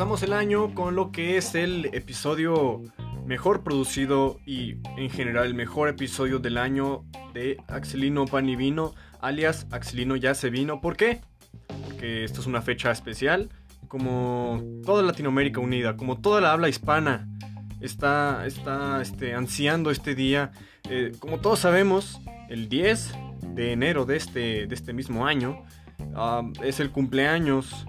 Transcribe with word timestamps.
empezamos 0.00 0.22
el 0.22 0.32
año 0.32 0.74
con 0.74 0.96
lo 0.96 1.12
que 1.12 1.36
es 1.36 1.54
el 1.54 1.90
episodio 1.92 2.80
mejor 3.26 3.62
producido 3.62 4.40
y 4.46 4.76
en 4.96 5.10
general 5.10 5.44
el 5.44 5.52
mejor 5.52 5.90
episodio 5.90 6.38
del 6.38 6.56
año 6.56 7.04
de 7.34 7.58
Axelino 7.68 8.24
Pan 8.24 8.48
y 8.48 8.56
Vino, 8.56 8.94
alias 9.20 9.66
Axelino 9.70 10.16
Ya 10.16 10.32
se 10.32 10.48
vino. 10.48 10.80
¿Por 10.80 10.96
qué? 10.96 11.20
Porque 11.84 12.24
esto 12.24 12.40
es 12.40 12.46
una 12.46 12.62
fecha 12.62 12.90
especial, 12.90 13.50
como 13.88 14.62
toda 14.86 15.02
Latinoamérica 15.02 15.60
unida, 15.60 15.98
como 15.98 16.18
toda 16.18 16.40
la 16.40 16.52
habla 16.52 16.70
hispana 16.70 17.28
está, 17.82 18.46
está 18.46 19.02
este, 19.02 19.34
ansiando 19.34 19.90
este 19.90 20.14
día. 20.14 20.50
Eh, 20.88 21.12
como 21.18 21.40
todos 21.40 21.58
sabemos, 21.58 22.22
el 22.48 22.70
10 22.70 23.12
de 23.48 23.72
enero 23.72 24.06
de 24.06 24.16
este, 24.16 24.66
de 24.66 24.74
este 24.74 24.94
mismo 24.94 25.26
año 25.26 25.62
ah, 26.14 26.40
es 26.64 26.80
el 26.80 26.90
cumpleaños 26.90 27.84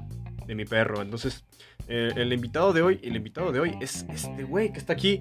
de 0.46 0.56
mi 0.56 0.66
perro. 0.66 1.02
Entonces, 1.02 1.46
eh, 1.88 2.12
el 2.16 2.34
invitado 2.34 2.74
de 2.74 2.82
hoy, 2.82 3.00
el 3.04 3.16
invitado 3.16 3.52
de 3.52 3.60
hoy 3.60 3.78
es 3.82 4.06
este 4.10 4.44
güey 4.44 4.72
que 4.72 4.80
está 4.80 4.94
aquí. 4.94 5.20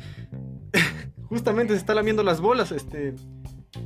Justamente 1.28 1.74
se 1.74 1.80
está 1.80 1.95
lamiendo 1.95 2.23
las 2.23 2.41
bolas. 2.41 2.73
Este, 2.73 3.14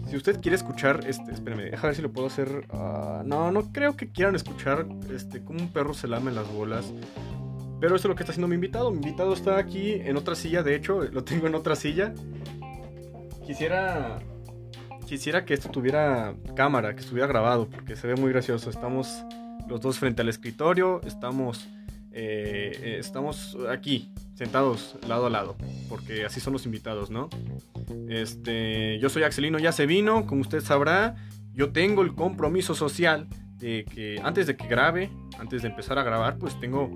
si 0.08 0.16
usted 0.16 0.40
quiere 0.40 0.56
escuchar, 0.56 1.04
este, 1.06 1.32
espérame, 1.32 1.70
déjame 1.70 1.88
ver 1.88 1.96
si 1.96 2.02
lo 2.02 2.12
puedo 2.12 2.26
hacer. 2.26 2.66
Ah, 2.70 3.22
no, 3.24 3.50
no 3.50 3.72
creo 3.72 3.96
que 3.96 4.10
quieran 4.10 4.34
escuchar, 4.34 4.86
este, 5.14 5.44
cómo 5.44 5.60
un 5.60 5.72
perro 5.72 5.94
se 5.94 6.08
lame 6.08 6.32
las 6.32 6.50
bolas. 6.52 6.92
Pero 7.80 7.96
eso 7.96 8.06
es 8.06 8.10
lo 8.10 8.14
que 8.14 8.22
está 8.22 8.32
haciendo 8.32 8.48
mi 8.48 8.54
invitado. 8.54 8.90
Mi 8.90 8.96
invitado 8.96 9.34
está 9.34 9.58
aquí 9.58 9.92
en 9.92 10.16
otra 10.16 10.34
silla, 10.34 10.62
de 10.62 10.74
hecho, 10.74 11.02
lo 11.02 11.24
tengo 11.24 11.46
en 11.46 11.54
otra 11.54 11.76
silla. 11.76 12.14
Quisiera 13.46 14.20
quisiera 15.04 15.44
que 15.44 15.54
esto 15.54 15.68
tuviera 15.68 16.34
cámara, 16.56 16.94
que 16.94 17.00
estuviera 17.00 17.26
grabado, 17.26 17.68
porque 17.68 17.96
se 17.96 18.06
ve 18.06 18.16
muy 18.16 18.32
gracioso. 18.32 18.70
Estamos 18.70 19.24
los 19.68 19.80
dos 19.80 19.98
frente 19.98 20.22
al 20.22 20.28
escritorio, 20.28 21.00
estamos 21.04 21.68
eh, 22.16 22.78
eh, 22.80 22.96
estamos 23.00 23.58
aquí, 23.68 24.12
sentados 24.34 24.96
lado 25.08 25.26
a 25.26 25.30
lado, 25.30 25.56
porque 25.88 26.24
así 26.24 26.38
son 26.38 26.52
los 26.52 26.64
invitados, 26.64 27.10
¿no? 27.10 27.28
Este, 28.08 29.00
yo 29.00 29.08
soy 29.08 29.24
Axelino, 29.24 29.58
ya 29.58 29.72
se 29.72 29.86
vino, 29.86 30.24
como 30.24 30.42
usted 30.42 30.60
sabrá, 30.60 31.16
yo 31.52 31.72
tengo 31.72 32.02
el 32.02 32.14
compromiso 32.14 32.76
social 32.76 33.26
de 33.56 33.84
que 33.84 34.20
antes 34.22 34.46
de 34.46 34.56
que 34.56 34.68
grabe, 34.68 35.10
antes 35.40 35.62
de 35.62 35.68
empezar 35.68 35.98
a 35.98 36.04
grabar, 36.04 36.38
pues 36.38 36.58
tengo 36.60 36.88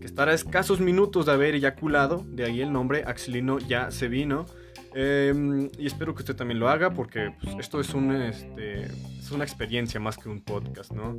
que 0.00 0.06
estar 0.06 0.30
a 0.30 0.32
escasos 0.32 0.80
minutos 0.80 1.26
de 1.26 1.32
haber 1.32 1.54
eyaculado, 1.54 2.24
de 2.26 2.44
ahí 2.44 2.62
el 2.62 2.72
nombre 2.72 3.04
Axelino 3.06 3.58
ya 3.58 3.90
se 3.90 4.08
vino. 4.08 4.46
Em, 4.94 5.70
y 5.78 5.86
espero 5.86 6.14
que 6.14 6.20
usted 6.20 6.36
también 6.36 6.60
lo 6.60 6.68
haga 6.68 6.90
porque 6.90 7.34
pues, 7.42 7.56
esto 7.58 7.80
es, 7.80 7.94
un, 7.94 8.12
este, 8.12 8.84
es 8.84 9.30
una 9.30 9.44
experiencia 9.44 10.00
más 10.00 10.18
que 10.18 10.28
un 10.28 10.42
podcast, 10.42 10.92
¿no? 10.92 11.14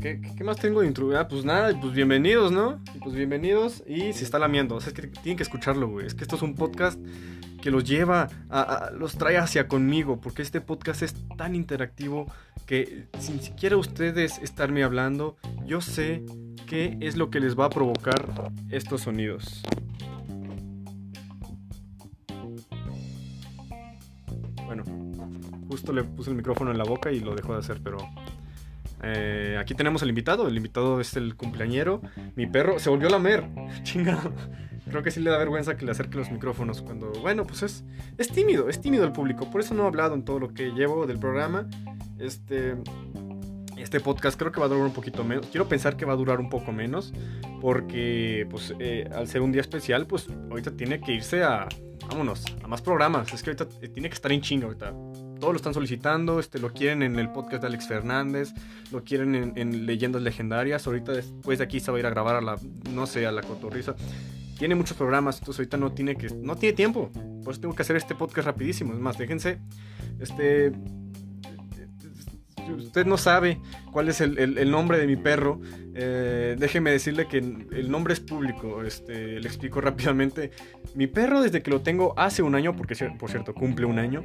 ¿Qué, 0.00 0.18
más 0.44 0.56
tengo 0.56 0.80
de 0.80 0.86
intro? 0.86 1.14
Ah, 1.18 1.28
pues 1.28 1.44
nada, 1.44 1.78
pues 1.78 1.92
bienvenidos, 1.92 2.50
¿no? 2.50 2.80
Pues 3.02 3.14
bienvenidos 3.14 3.84
y 3.86 4.14
se 4.14 4.24
está 4.24 4.38
lamiendo. 4.38 4.76
O 4.76 4.80
sea, 4.80 4.88
es 4.88 4.94
que 4.94 5.08
tienen 5.08 5.36
que 5.36 5.42
escucharlo, 5.42 5.88
güey. 5.88 6.06
Es 6.06 6.14
que 6.14 6.22
esto 6.22 6.36
es 6.36 6.42
un 6.42 6.54
podcast 6.54 6.98
que 7.60 7.70
los 7.70 7.84
lleva, 7.84 8.28
los 8.96 9.18
trae 9.18 9.36
hacia 9.36 9.68
conmigo, 9.68 10.18
porque 10.18 10.40
este 10.40 10.62
podcast 10.62 11.02
es 11.02 11.14
tan 11.36 11.54
interactivo 11.54 12.32
que 12.64 13.08
sin 13.18 13.42
siquiera 13.42 13.76
ustedes 13.76 14.38
estarme 14.38 14.84
hablando, 14.84 15.36
yo 15.66 15.82
sé 15.82 16.24
qué 16.66 16.96
es 17.00 17.18
lo 17.18 17.28
que 17.28 17.40
les 17.40 17.58
va 17.58 17.66
a 17.66 17.70
provocar 17.70 18.24
estos 18.70 19.02
sonidos. 19.02 19.62
Bueno, 24.64 24.84
justo 25.68 25.92
le 25.92 26.04
puse 26.04 26.30
el 26.30 26.36
micrófono 26.36 26.70
en 26.70 26.78
la 26.78 26.84
boca 26.84 27.12
y 27.12 27.20
lo 27.20 27.34
dejó 27.34 27.52
de 27.52 27.58
hacer, 27.58 27.80
pero 27.84 27.98
eh, 29.02 29.56
aquí 29.58 29.74
tenemos 29.74 30.02
el 30.02 30.08
invitado. 30.08 30.48
El 30.48 30.56
invitado 30.56 31.00
es 31.00 31.16
el 31.16 31.36
cumpleañero. 31.36 32.02
Mi 32.36 32.46
perro 32.46 32.78
se 32.78 32.90
volvió 32.90 33.08
a 33.08 33.12
lamer. 33.12 33.48
Chingado. 33.82 34.32
Creo 34.88 35.02
que 35.02 35.10
sí 35.10 35.20
le 35.20 35.30
da 35.30 35.38
vergüenza 35.38 35.76
que 35.76 35.84
le 35.84 35.92
acerque 35.92 36.18
los 36.18 36.30
micrófonos 36.30 36.82
cuando. 36.82 37.12
Bueno, 37.20 37.46
pues 37.46 37.62
es, 37.62 37.84
es 38.18 38.28
tímido, 38.28 38.68
es 38.68 38.80
tímido 38.80 39.04
el 39.04 39.12
público. 39.12 39.50
Por 39.50 39.60
eso 39.60 39.74
no 39.74 39.84
he 39.84 39.86
hablado 39.86 40.14
en 40.14 40.24
todo 40.24 40.38
lo 40.38 40.52
que 40.52 40.70
llevo 40.70 41.06
del 41.06 41.18
programa. 41.18 41.68
Este. 42.18 42.76
Este 43.76 43.98
podcast 43.98 44.38
creo 44.38 44.52
que 44.52 44.60
va 44.60 44.66
a 44.66 44.68
durar 44.68 44.84
un 44.84 44.92
poquito 44.92 45.24
menos. 45.24 45.46
Quiero 45.46 45.66
pensar 45.66 45.96
que 45.96 46.04
va 46.04 46.12
a 46.12 46.16
durar 46.16 46.38
un 46.38 46.50
poco 46.50 46.70
menos. 46.70 47.14
Porque, 47.62 48.46
pues, 48.50 48.74
eh, 48.78 49.08
al 49.14 49.26
ser 49.26 49.40
un 49.40 49.52
día 49.52 49.62
especial, 49.62 50.06
pues 50.06 50.26
ahorita 50.50 50.72
tiene 50.72 51.00
que 51.00 51.12
irse 51.12 51.42
a. 51.42 51.66
Vámonos, 52.08 52.44
a 52.62 52.66
más 52.66 52.82
programas. 52.82 53.32
Es 53.32 53.42
que 53.42 53.50
ahorita 53.50 53.68
eh, 53.80 53.88
tiene 53.88 54.10
que 54.10 54.14
estar 54.14 54.32
en 54.32 54.42
chinga 54.42 54.66
ahorita 54.66 54.92
todos 55.40 55.54
lo 55.54 55.56
están 55.56 55.74
solicitando, 55.74 56.38
este, 56.38 56.58
lo 56.58 56.72
quieren 56.72 57.02
en 57.02 57.18
el 57.18 57.30
podcast 57.30 57.62
de 57.62 57.68
Alex 57.68 57.88
Fernández, 57.88 58.52
lo 58.92 59.02
quieren 59.02 59.52
en, 59.56 59.86
Leyendas 59.86 60.22
Legendarias, 60.22 60.86
ahorita 60.86 61.12
después 61.12 61.58
de 61.58 61.64
aquí 61.64 61.80
se 61.80 61.90
va 61.90 61.96
a 61.96 62.00
ir 62.00 62.06
a 62.06 62.10
grabar 62.10 62.36
a 62.36 62.40
la, 62.40 62.56
no 62.90 63.06
sé, 63.06 63.26
a 63.26 63.32
la 63.32 63.42
cotorriza. 63.42 63.96
Tiene 64.58 64.74
muchos 64.74 64.96
programas, 64.96 65.38
entonces 65.38 65.60
ahorita 65.60 65.78
no 65.78 65.92
tiene 65.92 66.16
que, 66.16 66.28
no 66.28 66.54
tiene 66.54 66.76
tiempo, 66.76 67.10
por 67.42 67.52
eso 67.52 67.62
tengo 67.62 67.74
que 67.74 67.82
hacer 67.82 67.96
este 67.96 68.14
podcast 68.14 68.46
rapidísimo, 68.46 68.92
es 68.92 69.00
más, 69.00 69.16
déjense, 69.16 69.58
este, 70.20 70.72
usted 72.76 73.06
no 73.06 73.16
sabe 73.16 73.60
cuál 73.92 74.08
es 74.08 74.20
el, 74.20 74.70
nombre 74.70 74.98
de 74.98 75.06
mi 75.06 75.16
perro, 75.16 75.60
eh, 75.94 76.56
déjeme 76.58 76.90
decirle 76.90 77.26
que 77.26 77.38
el 77.38 77.90
nombre 77.90 78.14
es 78.14 78.20
público. 78.20 78.82
Este, 78.82 79.40
le 79.40 79.46
explico 79.48 79.80
rápidamente. 79.80 80.50
Mi 80.94 81.06
perro, 81.06 81.42
desde 81.42 81.62
que 81.62 81.70
lo 81.70 81.80
tengo 81.80 82.14
hace 82.16 82.42
un 82.42 82.54
año, 82.54 82.76
porque 82.76 82.94
por 83.18 83.30
cierto 83.30 83.54
cumple 83.54 83.86
un 83.86 83.98
año, 83.98 84.22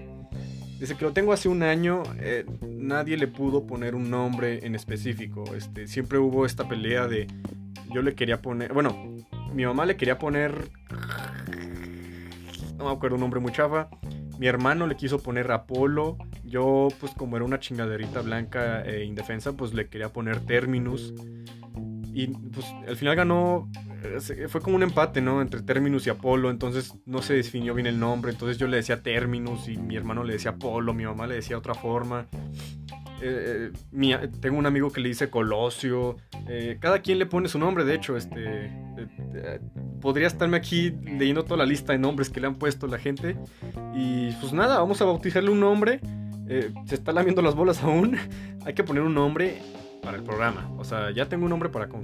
Dice 0.86 0.98
que 0.98 1.06
lo 1.06 1.14
tengo 1.14 1.34
hace 1.34 1.50
un 1.50 1.64
año, 1.64 2.04
eh, 2.20 2.46
nadie 2.62 3.18
le 3.18 3.26
pudo 3.26 3.66
poner 3.66 3.96
un 3.96 4.12
nombre 4.12 4.68
en 4.68 4.76
específico. 4.76 5.44
Este, 5.56 5.88
siempre 5.88 6.20
hubo 6.20 6.46
esta 6.46 6.68
pelea 6.68 7.08
de. 7.08 7.26
Yo 7.92 8.04
le 8.04 8.14
quería 8.14 8.40
poner. 8.40 8.72
Bueno, 8.72 9.16
mi 9.52 9.66
mamá 9.66 9.88
le 9.88 9.98
quería 9.98 10.20
poner. 10.20 10.70
No 12.78 12.86
me 12.86 12.92
acuerdo 12.92 13.16
un 13.16 13.22
nombre 13.22 13.40
muy 13.40 13.52
chafa. 13.52 13.90
Mi 14.38 14.46
hermano 14.46 14.86
le 14.86 14.96
quiso 14.96 15.24
poner 15.24 15.52
Apolo. 15.52 16.20
Yo, 16.44 16.90
pues, 17.00 17.14
como 17.14 17.36
era 17.36 17.46
una 17.46 17.60
chingaderita 17.60 18.22
blanca 18.22 18.86
e 18.86 19.06
indefensa, 19.06 19.54
pues 19.54 19.74
le 19.74 19.88
quería 19.88 20.14
poner 20.14 20.40
Terminus. 20.42 21.16
Y 22.16 22.28
pues 22.28 22.66
al 22.88 22.96
final 22.96 23.18
ganó 23.18 23.70
fue 24.48 24.62
como 24.62 24.78
un 24.78 24.84
empate, 24.84 25.20
¿no? 25.20 25.42
Entre 25.42 25.62
Terminus 25.62 26.08
y 26.08 26.10
Apolo, 26.10 26.50
entonces 26.50 26.94
no 27.06 27.22
se 27.22 27.34
definió 27.34 27.74
bien 27.74 27.88
el 27.88 28.00
nombre, 28.00 28.32
entonces 28.32 28.58
yo 28.58 28.68
le 28.68 28.78
decía 28.78 29.02
Terminus 29.04 29.68
y 29.68 29.78
mi 29.78 29.98
hermano 29.98 30.24
le 30.24 30.34
decía 30.34 30.52
Apolo, 30.52 30.94
mi 30.94 31.04
mamá 31.04 31.28
le 31.28 31.36
decía 31.36 31.58
otra 31.58 31.74
forma. 31.74 32.28
Eh, 33.22 33.72
eh, 33.94 34.30
tengo 34.40 34.58
un 34.58 34.66
amigo 34.66 34.92
que 34.92 35.02
le 35.02 35.10
dice 35.10 35.30
Colosio. 35.30 36.16
Eh, 36.48 36.78
cada 36.80 37.00
quien 37.00 37.20
le 37.20 37.26
pone 37.26 37.50
su 37.50 37.60
nombre, 37.60 37.84
de 37.84 37.96
hecho, 37.96 38.16
este 38.16 38.72
podría 40.00 40.28
estarme 40.28 40.56
aquí 40.56 40.92
leyendo 41.04 41.44
toda 41.44 41.58
la 41.58 41.66
lista 41.66 41.92
de 41.92 42.00
nombres 42.00 42.30
que 42.30 42.40
le 42.40 42.48
han 42.48 42.56
puesto 42.56 42.88
la 42.88 42.98
gente. 42.98 43.36
Y 43.94 44.32
pues 44.34 44.54
nada, 44.54 44.80
vamos 44.80 45.02
a 45.02 45.06
bautizarle 45.06 45.50
un 45.50 45.60
nombre. 45.60 46.00
se 46.86 46.96
está 46.96 47.12
lamiendo 47.12 47.42
las 47.42 47.56
bolas 47.56 47.84
aún. 47.84 48.18
Hay 48.66 48.74
que 48.74 48.84
poner 48.84 49.04
un 49.04 49.14
nombre 49.14 49.62
para 50.06 50.18
el 50.18 50.24
programa. 50.24 50.72
O 50.78 50.84
sea, 50.84 51.12
ya 51.12 51.28
tengo 51.28 51.46
un 51.46 51.50
nombre 51.50 51.70
para 51.70 51.90
con, 51.90 52.04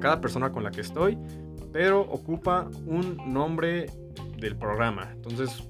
cada 0.00 0.20
persona 0.20 0.52
con 0.52 0.62
la 0.62 0.70
que 0.70 0.82
estoy, 0.82 1.18
pero 1.72 2.02
ocupa 2.02 2.68
un 2.86 3.16
nombre 3.32 3.86
del 4.38 4.56
programa. 4.56 5.10
Entonces, 5.12 5.62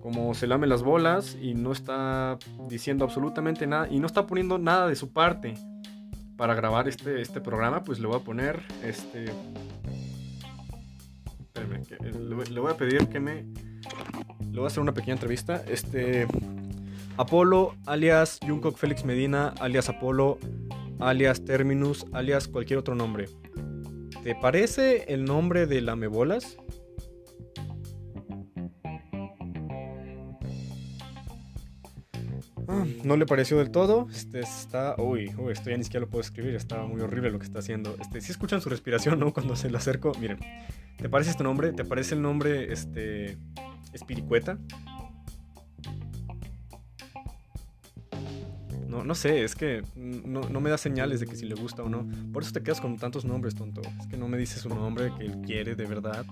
como 0.00 0.34
se 0.34 0.46
lame 0.46 0.66
las 0.66 0.82
bolas 0.82 1.36
y 1.40 1.54
no 1.54 1.72
está 1.72 2.38
diciendo 2.68 3.04
absolutamente 3.04 3.66
nada 3.66 3.88
y 3.90 3.98
no 3.98 4.06
está 4.06 4.26
poniendo 4.26 4.58
nada 4.58 4.86
de 4.86 4.96
su 4.96 5.12
parte 5.12 5.54
para 6.36 6.54
grabar 6.54 6.88
este, 6.88 7.20
este 7.20 7.40
programa, 7.40 7.82
pues 7.82 7.98
le 8.00 8.06
voy 8.06 8.16
a 8.16 8.24
poner 8.24 8.62
este. 8.84 9.26
Espérame, 11.40 11.82
le, 12.50 12.60
voy 12.60 12.72
a 12.72 12.76
pedir 12.76 13.08
que 13.08 13.20
me. 13.20 13.44
Le 14.50 14.56
voy 14.56 14.64
a 14.64 14.66
hacer 14.66 14.80
una 14.80 14.92
pequeña 14.92 15.14
entrevista. 15.14 15.62
Este. 15.66 16.26
Apolo, 17.16 17.74
alias 17.84 18.40
Jungkook 18.46 18.78
Félix 18.78 19.04
Medina, 19.04 19.52
alias 19.60 19.90
Apolo, 19.90 20.38
alias 21.00 21.44
Terminus, 21.44 22.06
alias 22.12 22.48
cualquier 22.48 22.78
otro 22.78 22.94
nombre. 22.94 23.28
¿Te 24.22 24.34
parece 24.34 25.12
el 25.12 25.24
nombre 25.24 25.66
de 25.66 25.80
lamebolas? 25.80 26.58
Ah, 32.68 32.84
no 33.02 33.16
le 33.16 33.26
pareció 33.26 33.58
del 33.58 33.70
todo. 33.70 34.06
Este 34.12 34.40
está. 34.40 34.94
Uy, 34.98 35.32
uy, 35.38 35.52
esto 35.52 35.70
ya 35.70 35.76
ni 35.76 35.84
siquiera 35.84 36.04
lo 36.04 36.10
puedo 36.10 36.20
escribir. 36.20 36.54
Está 36.54 36.82
muy 36.84 37.00
horrible 37.00 37.30
lo 37.30 37.38
que 37.38 37.46
está 37.46 37.58
haciendo. 37.58 37.96
Este, 38.00 38.20
si 38.20 38.30
escuchan 38.30 38.60
su 38.60 38.68
respiración, 38.68 39.18
¿no? 39.18 39.32
Cuando 39.32 39.56
se 39.56 39.70
le 39.70 39.76
acerco. 39.76 40.12
Miren. 40.20 40.38
¿Te 40.98 41.08
parece 41.08 41.30
este 41.30 41.42
nombre? 41.42 41.72
¿Te 41.72 41.84
parece 41.84 42.14
el 42.14 42.22
nombre 42.22 42.72
este. 42.72 43.38
Espiricueta? 43.92 44.58
No, 48.90 49.04
no 49.04 49.14
sé, 49.14 49.44
es 49.44 49.54
que 49.54 49.82
no, 49.94 50.42
me 50.60 50.68
da 50.68 50.76
señales 50.76 51.20
de 51.20 51.26
que 51.26 51.36
si 51.36 51.46
le 51.46 51.54
gusta 51.54 51.84
o 51.84 51.88
no. 51.88 52.08
Por 52.32 52.42
eso 52.42 52.52
te 52.52 52.60
quedas 52.60 52.80
con 52.80 52.98
tantos 52.98 53.24
nombres, 53.24 53.54
tonto. 53.54 53.82
Es 54.00 54.08
que 54.08 54.16
no 54.16 54.26
me 54.26 54.36
dice 54.36 54.58
su 54.58 54.68
nombre 54.68 55.12
que 55.16 55.26
él 55.26 55.40
quiere 55.42 55.76
de 55.76 55.86
verdad. 55.86 56.26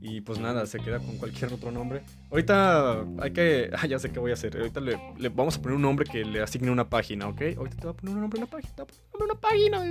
Y 0.00 0.20
pues 0.20 0.38
nada, 0.38 0.64
se 0.66 0.78
queda 0.78 1.00
con 1.00 1.16
cualquier 1.16 1.52
otro 1.52 1.72
nombre. 1.72 2.02
Ahorita 2.30 3.04
hay 3.20 3.32
que... 3.32 3.70
Ah, 3.76 3.84
ya 3.86 3.98
sé 3.98 4.10
qué 4.10 4.20
voy 4.20 4.30
a 4.30 4.34
hacer. 4.34 4.56
Ahorita 4.56 4.80
le, 4.80 4.96
vamos 5.30 5.56
a 5.56 5.60
poner 5.60 5.74
un 5.74 5.82
nombre 5.82 6.06
que 6.06 6.24
le 6.24 6.40
asigne 6.40 6.70
una 6.70 6.88
página, 6.88 7.26
¿ok? 7.26 7.42
Ahorita 7.56 7.76
te 7.76 7.82
voy 7.82 7.90
a 7.90 7.96
poner 7.96 8.14
un 8.14 8.20
nombre 8.20 8.38
en 8.38 8.44
la 8.44 8.50
página. 8.50 8.74
Te 8.76 8.82
voy 8.82 8.92
a 8.92 9.10
poner 9.10 9.30
una 9.32 9.40
página. 9.40 9.84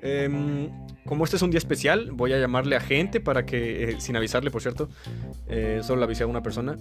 Em, 0.00 0.68
como 1.06 1.24
este 1.24 1.36
es 1.36 1.42
un 1.42 1.50
día 1.50 1.58
especial, 1.58 2.12
voy 2.12 2.34
a 2.34 2.38
llamarle 2.38 2.76
a 2.76 2.80
gente 2.80 3.20
para 3.20 3.46
que, 3.46 3.84
eh, 3.84 4.00
sin 4.00 4.16
avisarle, 4.16 4.50
por 4.50 4.60
cierto, 4.60 4.90
eh, 5.46 5.80
solo 5.82 6.00
le 6.00 6.04
avisé 6.04 6.24
a 6.24 6.26
una 6.26 6.42
persona. 6.42 6.76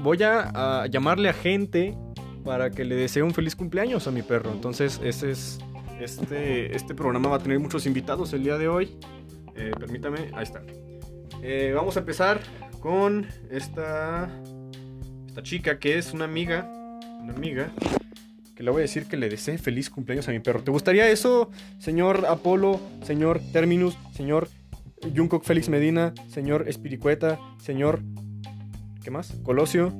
Voy 0.00 0.22
a, 0.22 0.86
llamarle 0.86 1.28
a 1.28 1.32
gente 1.32 1.96
para 2.44 2.70
que 2.70 2.84
le 2.84 2.94
desee 2.94 3.22
un 3.22 3.32
feliz 3.32 3.56
cumpleaños 3.56 4.06
a 4.06 4.10
mi 4.10 4.22
perro. 4.22 4.52
Entonces, 4.52 5.00
ese 5.02 5.30
es, 5.30 5.58
este, 6.00 6.74
este 6.74 6.94
programa 6.94 7.28
va 7.28 7.36
a 7.36 7.38
tener 7.38 7.58
muchos 7.58 7.86
invitados 7.86 8.32
el 8.32 8.44
día 8.44 8.58
de 8.58 8.68
hoy. 8.68 8.96
Eh, 9.54 9.72
permítame, 9.78 10.30
ahí 10.34 10.44
está. 10.44 10.62
Eh, 11.42 11.72
vamos 11.74 11.96
a 11.96 12.00
empezar 12.00 12.40
con 12.80 13.26
esta, 13.50 14.30
esta 15.26 15.42
chica 15.42 15.78
que 15.78 15.98
es 15.98 16.12
una 16.12 16.24
amiga, 16.24 16.70
una 17.20 17.32
amiga, 17.32 17.72
que 18.54 18.62
le 18.62 18.70
voy 18.70 18.80
a 18.80 18.82
decir 18.82 19.06
que 19.06 19.16
le 19.16 19.28
desee 19.28 19.58
feliz 19.58 19.90
cumpleaños 19.90 20.28
a 20.28 20.32
mi 20.32 20.40
perro. 20.40 20.62
¿Te 20.62 20.70
gustaría 20.70 21.08
eso, 21.08 21.50
señor 21.78 22.26
Apolo, 22.26 22.80
señor 23.02 23.40
Terminus, 23.52 23.96
señor 24.14 24.48
Jungkook 25.16 25.44
Félix 25.44 25.68
Medina, 25.68 26.14
señor 26.28 26.68
Espiricueta, 26.68 27.38
señor... 27.58 28.02
¿Qué 29.02 29.10
más? 29.10 29.32
Colosio, 29.42 29.92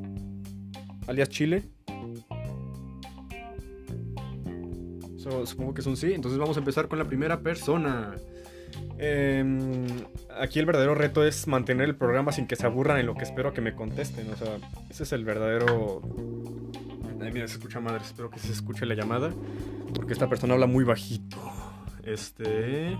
alias 1.08 1.28
Chile. 1.28 1.71
So, 5.22 5.46
supongo 5.46 5.74
que 5.74 5.82
es 5.82 5.86
un 5.86 5.96
sí. 5.96 6.12
Entonces 6.12 6.38
vamos 6.38 6.56
a 6.56 6.60
empezar 6.60 6.88
con 6.88 6.98
la 6.98 7.04
primera 7.04 7.40
persona. 7.40 8.16
Eh, 8.98 9.44
aquí 10.40 10.58
el 10.58 10.66
verdadero 10.66 10.94
reto 10.94 11.24
es 11.24 11.46
mantener 11.46 11.88
el 11.88 11.96
programa 11.96 12.32
sin 12.32 12.46
que 12.46 12.56
se 12.56 12.66
aburran 12.66 12.98
en 12.98 13.06
lo 13.06 13.14
que 13.14 13.22
espero 13.22 13.52
que 13.52 13.60
me 13.60 13.74
contesten. 13.74 14.28
O 14.30 14.36
sea, 14.36 14.58
ese 14.90 15.04
es 15.04 15.12
el 15.12 15.24
verdadero... 15.24 16.02
Ay, 17.20 17.30
mira, 17.32 17.46
se 17.46 17.54
escucha 17.54 17.78
madre. 17.78 18.02
Espero 18.02 18.30
que 18.30 18.40
se 18.40 18.50
escuche 18.50 18.84
la 18.84 18.94
llamada. 18.94 19.30
Porque 19.94 20.12
esta 20.12 20.28
persona 20.28 20.54
habla 20.54 20.66
muy 20.66 20.84
bajito. 20.84 21.38
Este... 22.02 22.98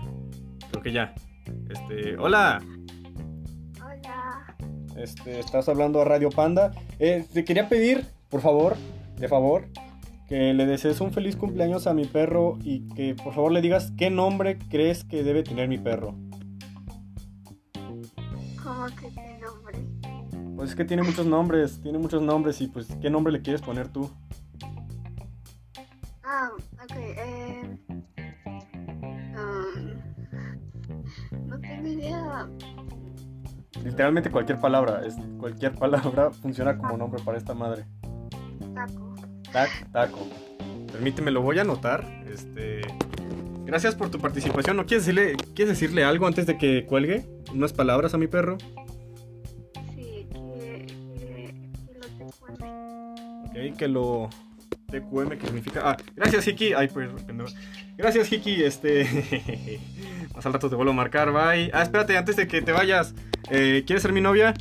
Creo 0.71 0.81
que 0.81 0.93
ya. 0.93 1.13
Este... 1.69 2.17
Hola. 2.17 2.61
Hola. 3.83 4.55
Este, 4.95 5.39
estás 5.39 5.67
hablando 5.67 6.01
a 6.01 6.05
Radio 6.05 6.29
Panda. 6.29 6.71
Eh, 6.99 7.25
te 7.33 7.43
quería 7.43 7.67
pedir, 7.67 8.05
por 8.29 8.41
favor, 8.41 8.75
de 9.17 9.27
favor, 9.27 9.65
que 10.27 10.53
le 10.53 10.65
desees 10.65 11.01
un 11.01 11.11
feliz 11.11 11.35
cumpleaños 11.35 11.87
a 11.87 11.93
mi 11.93 12.05
perro 12.05 12.57
y 12.63 12.87
que 12.89 13.15
por 13.15 13.33
favor 13.33 13.51
le 13.51 13.61
digas 13.61 13.91
qué 13.97 14.09
nombre 14.09 14.57
crees 14.69 15.03
que 15.03 15.23
debe 15.23 15.43
tener 15.43 15.67
mi 15.67 15.77
perro. 15.77 16.15
¿Cómo 18.63 18.85
que 18.87 19.09
qué 19.13 19.39
nombre? 19.39 19.79
Pues 20.55 20.69
es 20.69 20.75
que 20.75 20.85
tiene 20.85 21.03
muchos 21.03 21.25
nombres, 21.25 21.81
tiene 21.81 21.97
muchos 21.97 22.21
nombres 22.21 22.61
y 22.61 22.67
pues 22.67 22.87
qué 23.01 23.09
nombre 23.09 23.33
le 23.33 23.41
quieres 23.41 23.61
poner 23.61 23.89
tú. 23.89 24.09
Ah, 26.23 26.49
ok. 26.83 26.95
Eh, 26.95 27.77
um, 29.35 29.89
no 31.47 31.59
tengo 31.59 31.87
idea. 31.87 32.47
Literalmente 33.83 34.31
cualquier 34.31 34.59
palabra, 34.59 35.05
es, 35.05 35.15
cualquier 35.37 35.75
palabra 35.75 36.31
funciona 36.31 36.77
como 36.77 36.95
nombre 36.97 37.21
para 37.23 37.37
esta 37.37 37.53
madre. 37.53 37.85
Tac, 39.53 39.91
taco. 39.91 40.27
Permíteme, 40.91 41.31
lo 41.31 41.41
voy 41.41 41.59
a 41.59 41.61
anotar. 41.61 42.05
Este. 42.31 42.81
Gracias 43.65 43.95
por 43.95 44.09
tu 44.09 44.19
participación. 44.19 44.75
¿No 44.75 44.85
quieres 44.85 45.05
decirle, 45.05 45.37
quieres 45.55 45.79
decirle 45.79 46.03
algo 46.03 46.27
antes 46.27 46.45
de 46.47 46.57
que 46.57 46.85
cuelgue? 46.85 47.25
Unas 47.53 47.71
palabras 47.71 48.13
a 48.13 48.17
mi 48.17 48.27
perro. 48.27 48.57
Sí, 49.95 50.27
que, 50.31 50.87
que, 51.17 51.53
que 51.87 51.99
lo 51.99 52.07
te 52.07 52.33
cuente. 52.39 53.71
Ok, 53.71 53.77
que 53.77 53.87
lo. 53.87 54.29
TQM, 54.87 55.37
que 55.37 55.45
significa. 55.45 55.81
Ah, 55.83 55.97
gracias, 56.15 56.47
Hiki. 56.47 56.73
Ay, 56.73 56.87
pues. 56.87 57.09
Gracias, 57.95 58.31
Hiki. 58.31 58.63
Este. 58.63 59.79
Más 60.35 60.45
al 60.45 60.53
rato 60.53 60.69
te 60.69 60.75
vuelvo 60.75 60.91
a 60.91 60.95
marcar. 60.95 61.31
Bye. 61.31 61.71
Ah, 61.73 61.83
espérate, 61.83 62.17
antes 62.17 62.35
de 62.35 62.47
que 62.47 62.61
te 62.61 62.71
vayas. 62.71 63.13
Eh, 63.49 63.83
¿Quieres 63.85 64.01
ser 64.01 64.13
mi 64.13 64.21
novia? 64.21 64.53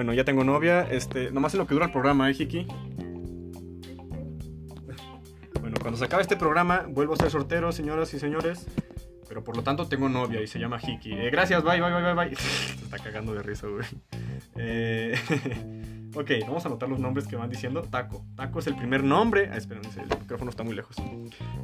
Bueno, 0.00 0.14
ya 0.14 0.24
tengo 0.24 0.44
novia. 0.44 0.88
Este. 0.90 1.30
Nomás 1.30 1.52
en 1.52 1.58
lo 1.58 1.66
que 1.66 1.74
dura 1.74 1.84
el 1.84 1.92
programa, 1.92 2.30
¿eh, 2.30 2.32
Hiki? 2.32 2.66
Bueno, 5.60 5.76
cuando 5.78 5.98
se 5.98 6.06
acabe 6.06 6.22
este 6.22 6.38
programa, 6.38 6.86
vuelvo 6.88 7.12
a 7.12 7.16
ser 7.18 7.30
sortero, 7.30 7.70
señoras 7.70 8.14
y 8.14 8.18
señores. 8.18 8.66
Pero 9.28 9.44
por 9.44 9.56
lo 9.56 9.62
tanto 9.62 9.88
tengo 9.88 10.08
novia 10.08 10.40
y 10.40 10.46
se 10.46 10.58
llama 10.58 10.78
Hiki. 10.82 11.12
Eh, 11.12 11.28
gracias, 11.30 11.62
bye, 11.62 11.82
bye, 11.82 11.92
bye, 11.92 12.02
bye, 12.02 12.14
bye. 12.14 12.34
Se 12.78 12.82
está 12.82 12.98
cagando 12.98 13.34
de 13.34 13.42
risa, 13.42 13.66
güey. 13.66 13.84
Eh, 14.56 15.18
ok, 16.16 16.30
vamos 16.46 16.64
a 16.64 16.68
anotar 16.68 16.88
los 16.88 16.98
nombres 16.98 17.26
que 17.26 17.36
van 17.36 17.50
diciendo. 17.50 17.82
Taco. 17.82 18.24
Taco 18.36 18.60
es 18.60 18.68
el 18.68 18.76
primer 18.76 19.04
nombre. 19.04 19.50
Ah, 19.52 19.58
esperen, 19.58 19.82
el 19.84 20.18
micrófono 20.18 20.48
está 20.50 20.62
muy 20.62 20.74
lejos. 20.74 20.96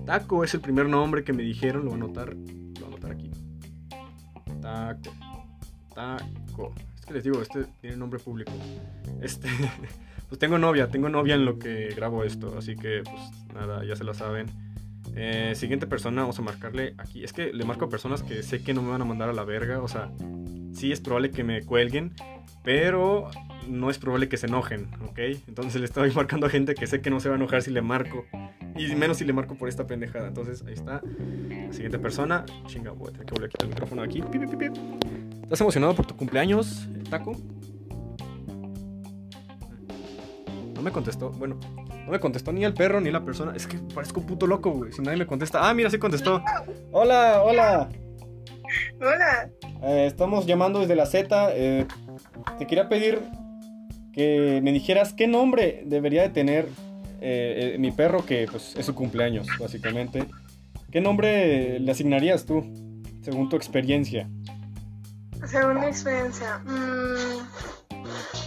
Taco 0.04 0.44
es 0.44 0.52
el 0.52 0.60
primer 0.60 0.90
nombre 0.90 1.24
que 1.24 1.32
me 1.32 1.42
dijeron. 1.42 1.86
Lo 1.86 1.92
voy 1.92 2.00
a 2.00 2.04
anotar. 2.04 2.34
Lo 2.34 2.44
voy 2.44 2.84
a 2.84 2.86
anotar 2.86 3.12
aquí. 3.12 3.30
Taco. 4.60 5.14
Taco. 5.94 6.74
Les 7.12 7.24
digo, 7.24 7.40
este 7.40 7.66
tiene 7.80 7.96
nombre 7.96 8.18
público. 8.18 8.52
Este. 9.20 9.48
Pues 10.28 10.40
tengo 10.40 10.58
novia, 10.58 10.88
tengo 10.88 11.08
novia 11.08 11.36
en 11.36 11.44
lo 11.44 11.56
que 11.56 11.94
grabo 11.94 12.24
esto. 12.24 12.56
Así 12.58 12.74
que, 12.74 13.02
pues 13.04 13.54
nada, 13.54 13.84
ya 13.84 13.94
se 13.94 14.02
la 14.02 14.12
saben. 14.12 14.48
Eh, 15.14 15.52
siguiente 15.54 15.86
persona, 15.86 16.22
vamos 16.22 16.38
a 16.40 16.42
marcarle 16.42 16.94
aquí. 16.98 17.22
Es 17.22 17.32
que 17.32 17.52
le 17.52 17.64
marco 17.64 17.84
a 17.84 17.88
personas 17.88 18.24
que 18.24 18.42
sé 18.42 18.60
que 18.60 18.74
no 18.74 18.82
me 18.82 18.90
van 18.90 19.02
a 19.02 19.04
mandar 19.04 19.28
a 19.28 19.32
la 19.32 19.44
verga. 19.44 19.80
O 19.80 19.86
sea, 19.86 20.10
sí 20.74 20.90
es 20.90 21.00
probable 21.00 21.30
que 21.30 21.44
me 21.44 21.62
cuelguen, 21.62 22.12
pero 22.66 23.30
no 23.68 23.90
es 23.90 23.98
probable 23.98 24.28
que 24.28 24.36
se 24.36 24.48
enojen, 24.48 24.88
¿ok? 25.08 25.18
Entonces 25.46 25.80
le 25.80 25.84
estoy 25.84 26.10
marcando 26.10 26.48
a 26.48 26.50
gente 26.50 26.74
que 26.74 26.88
sé 26.88 27.00
que 27.00 27.10
no 27.10 27.20
se 27.20 27.28
va 27.28 27.36
a 27.36 27.38
enojar 27.38 27.62
si 27.62 27.70
le 27.70 27.80
marco. 27.80 28.24
Y 28.76 28.92
menos 28.96 29.18
si 29.18 29.24
le 29.24 29.32
marco 29.32 29.54
por 29.54 29.68
esta 29.68 29.86
pendejada. 29.86 30.26
Entonces, 30.26 30.64
ahí 30.66 30.74
está. 30.74 31.00
La 31.48 31.72
siguiente 31.72 32.00
persona. 32.00 32.44
Chinga, 32.66 32.90
voy 32.90 33.08
a 33.08 33.12
tener 33.12 33.26
que 33.26 33.34
volver 33.34 33.48
a 33.48 33.50
quitar 33.50 33.62
el 33.66 33.68
micrófono 33.68 34.02
aquí. 34.02 34.20
Pi, 34.20 34.38
pi, 34.40 34.46
pi, 34.48 34.56
pi. 34.56 34.66
¿Estás 35.44 35.60
emocionado 35.60 35.94
por 35.94 36.06
tu 36.06 36.16
cumpleaños, 36.16 36.88
Taco? 37.08 37.36
No 40.74 40.82
me 40.82 40.90
contestó. 40.90 41.30
Bueno, 41.30 41.60
no 42.04 42.10
me 42.10 42.18
contestó 42.18 42.52
ni 42.52 42.64
el 42.64 42.74
perro 42.74 43.00
ni 43.00 43.12
la 43.12 43.24
persona. 43.24 43.52
Es 43.54 43.68
que 43.68 43.78
parezco 43.94 44.20
un 44.20 44.26
puto 44.26 44.48
loco, 44.48 44.72
güey. 44.72 44.90
Si 44.92 45.02
nadie 45.02 45.18
me 45.18 45.26
contesta. 45.26 45.68
Ah, 45.68 45.72
mira, 45.72 45.88
sí 45.88 45.98
contestó. 45.98 46.42
Hola, 46.90 47.42
hola. 47.44 47.88
hola. 49.00 49.50
Eh, 49.84 50.06
estamos 50.06 50.46
llamando 50.46 50.80
desde 50.80 50.96
la 50.96 51.06
Z. 51.06 51.50
eh, 51.54 51.86
te 52.58 52.66
quería 52.66 52.88
pedir 52.88 53.20
que 54.12 54.60
me 54.62 54.72
dijeras 54.72 55.12
qué 55.12 55.26
nombre 55.26 55.82
debería 55.86 56.22
de 56.22 56.30
tener 56.30 56.66
eh, 57.20 57.74
eh, 57.74 57.78
mi 57.78 57.90
perro, 57.92 58.24
que 58.24 58.46
pues 58.50 58.74
es 58.76 58.86
su 58.86 58.94
cumpleaños, 58.94 59.46
básicamente. 59.58 60.26
¿Qué 60.90 61.00
nombre 61.00 61.78
le 61.80 61.92
asignarías 61.92 62.46
tú, 62.46 62.64
según 63.22 63.48
tu 63.48 63.56
experiencia? 63.56 64.28
Según 65.46 65.80
mi 65.80 65.86
experiencia, 65.86 66.58
mm, 66.64 67.96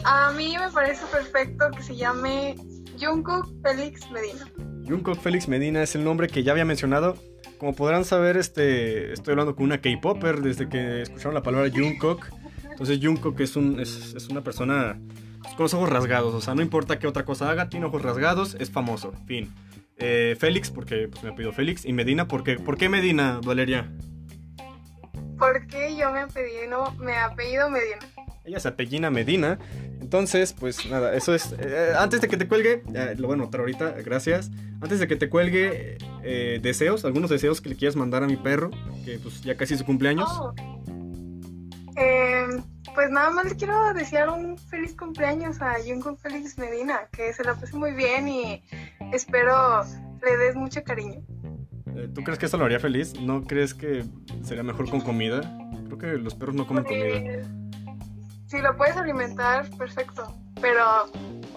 a 0.05 0.31
mí 0.31 0.55
me 0.57 0.71
parece 0.71 1.05
perfecto 1.11 1.69
que 1.75 1.83
se 1.83 1.95
llame 1.95 2.55
Jungkook 2.99 3.61
Félix 3.61 4.09
Medina. 4.11 4.47
Jungkook 4.87 5.19
Félix 5.19 5.47
Medina 5.47 5.83
es 5.83 5.95
el 5.95 6.03
nombre 6.03 6.27
que 6.27 6.43
ya 6.43 6.51
había 6.51 6.65
mencionado. 6.65 7.15
Como 7.59 7.75
podrán 7.75 8.05
saber, 8.05 8.37
este, 8.37 9.13
estoy 9.13 9.33
hablando 9.33 9.55
con 9.55 9.65
una 9.65 9.81
K-Popper 9.81 10.41
desde 10.41 10.69
que 10.69 11.03
escucharon 11.03 11.33
la 11.33 11.43
palabra 11.43 11.69
Jungkook. 11.69 12.25
Entonces 12.79 12.99
Jungkook 13.03 13.37
es, 13.41 13.57
un, 13.57 13.77
es, 13.81 14.13
es 14.15 14.29
una 14.29 14.41
persona 14.41 14.97
con 15.57 15.65
los 15.65 15.73
ojos 15.73 15.89
rasgados. 15.89 16.33
O 16.33 16.39
sea, 16.39 16.55
no 16.55 16.61
importa 16.61 16.97
qué 16.97 17.07
otra 17.07 17.25
cosa 17.25 17.51
haga, 17.51 17.69
tiene 17.69 17.85
ojos 17.87 18.01
rasgados, 18.01 18.55
es 18.57 18.71
famoso. 18.71 19.11
Fin. 19.27 19.53
Eh, 19.97 20.37
Félix, 20.39 20.71
porque 20.71 21.09
pues, 21.09 21.21
me 21.21 21.31
ha 21.31 21.35
pedido 21.35 21.51
Félix. 21.51 21.83
Y 21.83 21.91
Medina, 21.91 22.29
porque, 22.29 22.55
¿por 22.55 22.77
qué 22.77 22.87
Medina, 22.87 23.41
Valeria? 23.43 23.91
Porque 25.37 25.97
yo 25.97 26.09
me 26.13 26.21
apellido, 26.21 26.93
me 26.99 27.17
apellido 27.17 27.69
Medina. 27.69 27.99
Ella 28.45 28.61
se 28.61 28.69
apellina 28.69 29.09
Medina. 29.09 29.59
Entonces, 29.99 30.53
pues 30.57 30.89
nada, 30.89 31.13
eso 31.13 31.35
es. 31.35 31.53
eh, 31.59 31.91
antes 31.97 32.21
de 32.21 32.29
que 32.29 32.37
te 32.37 32.47
cuelgue, 32.47 32.83
eh, 32.95 33.15
lo 33.17 33.27
voy 33.27 33.35
a 33.37 33.41
anotar 33.41 33.59
ahorita, 33.59 33.91
gracias. 34.05 34.51
Antes 34.79 34.99
de 34.99 35.07
que 35.09 35.17
te 35.17 35.27
cuelgue, 35.27 35.97
eh, 36.23 36.59
deseos, 36.61 37.03
algunos 37.03 37.29
deseos 37.29 37.59
que 37.59 37.67
le 37.67 37.75
quieras 37.75 37.97
mandar 37.97 38.23
a 38.23 38.27
mi 38.27 38.37
perro, 38.37 38.71
que 39.03 39.19
pues 39.19 39.41
ya 39.41 39.57
casi 39.57 39.73
es 39.73 39.81
su 39.81 39.85
cumpleaños. 39.85 40.29
Oh. 40.31 40.53
Eh, 41.99 42.47
pues 42.95 43.09
nada 43.11 43.29
más 43.31 43.45
le 43.45 43.55
quiero 43.55 43.93
desear 43.93 44.29
un 44.29 44.57
feliz 44.57 44.95
cumpleaños 44.95 45.61
a 45.61 45.75
Jungkook 45.85 46.17
Félix 46.19 46.57
Medina, 46.57 47.07
que 47.11 47.33
se 47.33 47.43
la 47.43 47.55
pase 47.55 47.75
muy 47.75 47.91
bien 47.91 48.27
y 48.27 48.63
espero 49.11 49.83
le 50.23 50.37
des 50.37 50.55
mucho 50.55 50.83
cariño. 50.83 51.21
Eh, 51.95 52.07
¿Tú 52.13 52.23
crees 52.23 52.39
que 52.39 52.45
eso 52.45 52.57
lo 52.57 52.65
haría 52.65 52.79
feliz? 52.79 53.19
¿No 53.19 53.43
crees 53.43 53.73
que 53.73 54.05
sería 54.43 54.63
mejor 54.63 54.89
con 54.89 55.01
comida? 55.01 55.41
Creo 55.85 55.97
que 55.97 56.07
los 56.17 56.35
perros 56.35 56.55
no 56.55 56.65
comen 56.65 56.85
comida. 56.85 57.43
Si 58.47 58.59
lo 58.59 58.75
puedes 58.77 58.95
alimentar, 58.95 59.69
perfecto, 59.77 60.33
pero 60.61 60.83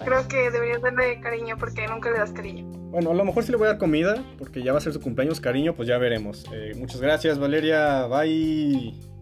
creo 0.03 0.27
que 0.27 0.51
deberías 0.51 0.81
darle 0.81 1.19
cariño 1.21 1.57
porque 1.57 1.87
nunca 1.87 2.11
le 2.11 2.19
das 2.19 2.31
cariño. 2.31 2.65
Bueno, 2.91 3.11
a 3.11 3.13
lo 3.15 3.25
mejor 3.25 3.43
sí 3.43 3.51
le 3.51 3.57
voy 3.57 3.65
a 3.65 3.69
dar 3.69 3.79
comida, 3.79 4.23
porque 4.37 4.61
ya 4.61 4.73
va 4.73 4.77
a 4.77 4.81
ser 4.81 4.93
su 4.93 5.01
cumpleaños, 5.01 5.39
cariño, 5.39 5.73
pues 5.73 5.87
ya 5.87 5.97
veremos. 5.97 6.45
Eh, 6.53 6.73
muchas 6.77 7.01
gracias, 7.01 7.39
Valeria. 7.39 8.05
Bye. 8.05 9.12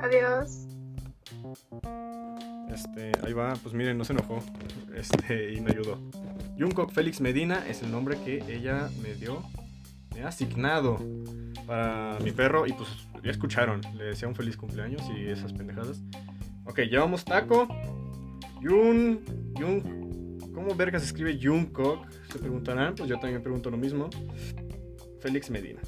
Adiós. 0.00 0.66
Este, 2.72 3.12
ahí 3.24 3.32
va, 3.32 3.54
pues 3.62 3.74
miren, 3.74 3.98
no 3.98 4.04
se 4.04 4.12
enojó. 4.12 4.38
Este, 4.94 5.52
y 5.54 5.60
me 5.60 5.70
ayudó. 5.70 5.98
Jungkook 6.58 6.92
Félix 6.92 7.20
Medina 7.20 7.66
es 7.68 7.82
el 7.82 7.90
nombre 7.90 8.16
que 8.24 8.42
ella 8.48 8.90
me 9.02 9.14
dio. 9.14 9.42
he 10.16 10.22
asignado 10.22 10.98
para 11.66 12.18
mi 12.20 12.32
perro. 12.32 12.66
Y 12.66 12.72
pues 12.72 12.88
ya 13.22 13.30
escucharon, 13.30 13.80
le 13.96 14.04
decía 14.04 14.28
un 14.28 14.34
feliz 14.34 14.56
cumpleaños 14.56 15.02
y 15.16 15.28
esas 15.28 15.52
pendejadas. 15.52 16.00
Ok, 16.64 16.80
llevamos 16.80 17.24
taco. 17.24 17.68
Yun. 18.60 19.20
Yun. 19.58 20.38
¿Cómo 20.54 20.74
verga 20.74 20.98
se 20.98 21.06
escribe 21.06 21.38
Jungkook? 21.40 22.10
Se 22.32 22.38
preguntarán, 22.38 22.94
pues 22.94 23.08
yo 23.08 23.18
también 23.18 23.42
pregunto 23.42 23.70
lo 23.70 23.76
mismo. 23.76 24.10
Félix 25.20 25.50
Medina. 25.50 25.80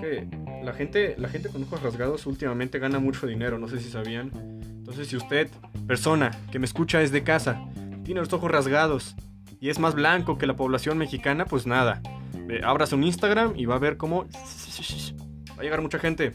Que 0.00 0.26
la 0.64 0.72
gente, 0.72 1.14
la 1.18 1.28
gente 1.28 1.48
con 1.48 1.62
ojos 1.62 1.82
rasgados 1.82 2.26
últimamente 2.26 2.78
gana 2.78 2.98
mucho 2.98 3.26
dinero, 3.26 3.58
no 3.58 3.68
sé 3.68 3.80
si 3.80 3.90
sabían. 3.90 4.30
Entonces, 4.62 5.08
si 5.08 5.16
usted, 5.16 5.48
persona 5.86 6.30
que 6.50 6.58
me 6.58 6.66
escucha 6.66 6.98
desde 6.98 7.22
casa, 7.22 7.62
tiene 8.04 8.20
los 8.20 8.32
ojos 8.32 8.50
rasgados 8.50 9.14
y 9.60 9.68
es 9.68 9.78
más 9.78 9.94
blanco 9.94 10.38
que 10.38 10.46
la 10.46 10.56
población 10.56 10.98
mexicana, 10.98 11.44
pues 11.44 11.66
nada. 11.66 12.02
Eh, 12.48 12.60
abras 12.64 12.92
un 12.92 13.04
Instagram 13.04 13.52
y 13.56 13.66
va 13.66 13.76
a 13.76 13.78
ver 13.78 13.96
cómo 13.96 14.24
va 14.24 15.58
a 15.58 15.62
llegar 15.62 15.82
mucha 15.82 15.98
gente, 15.98 16.32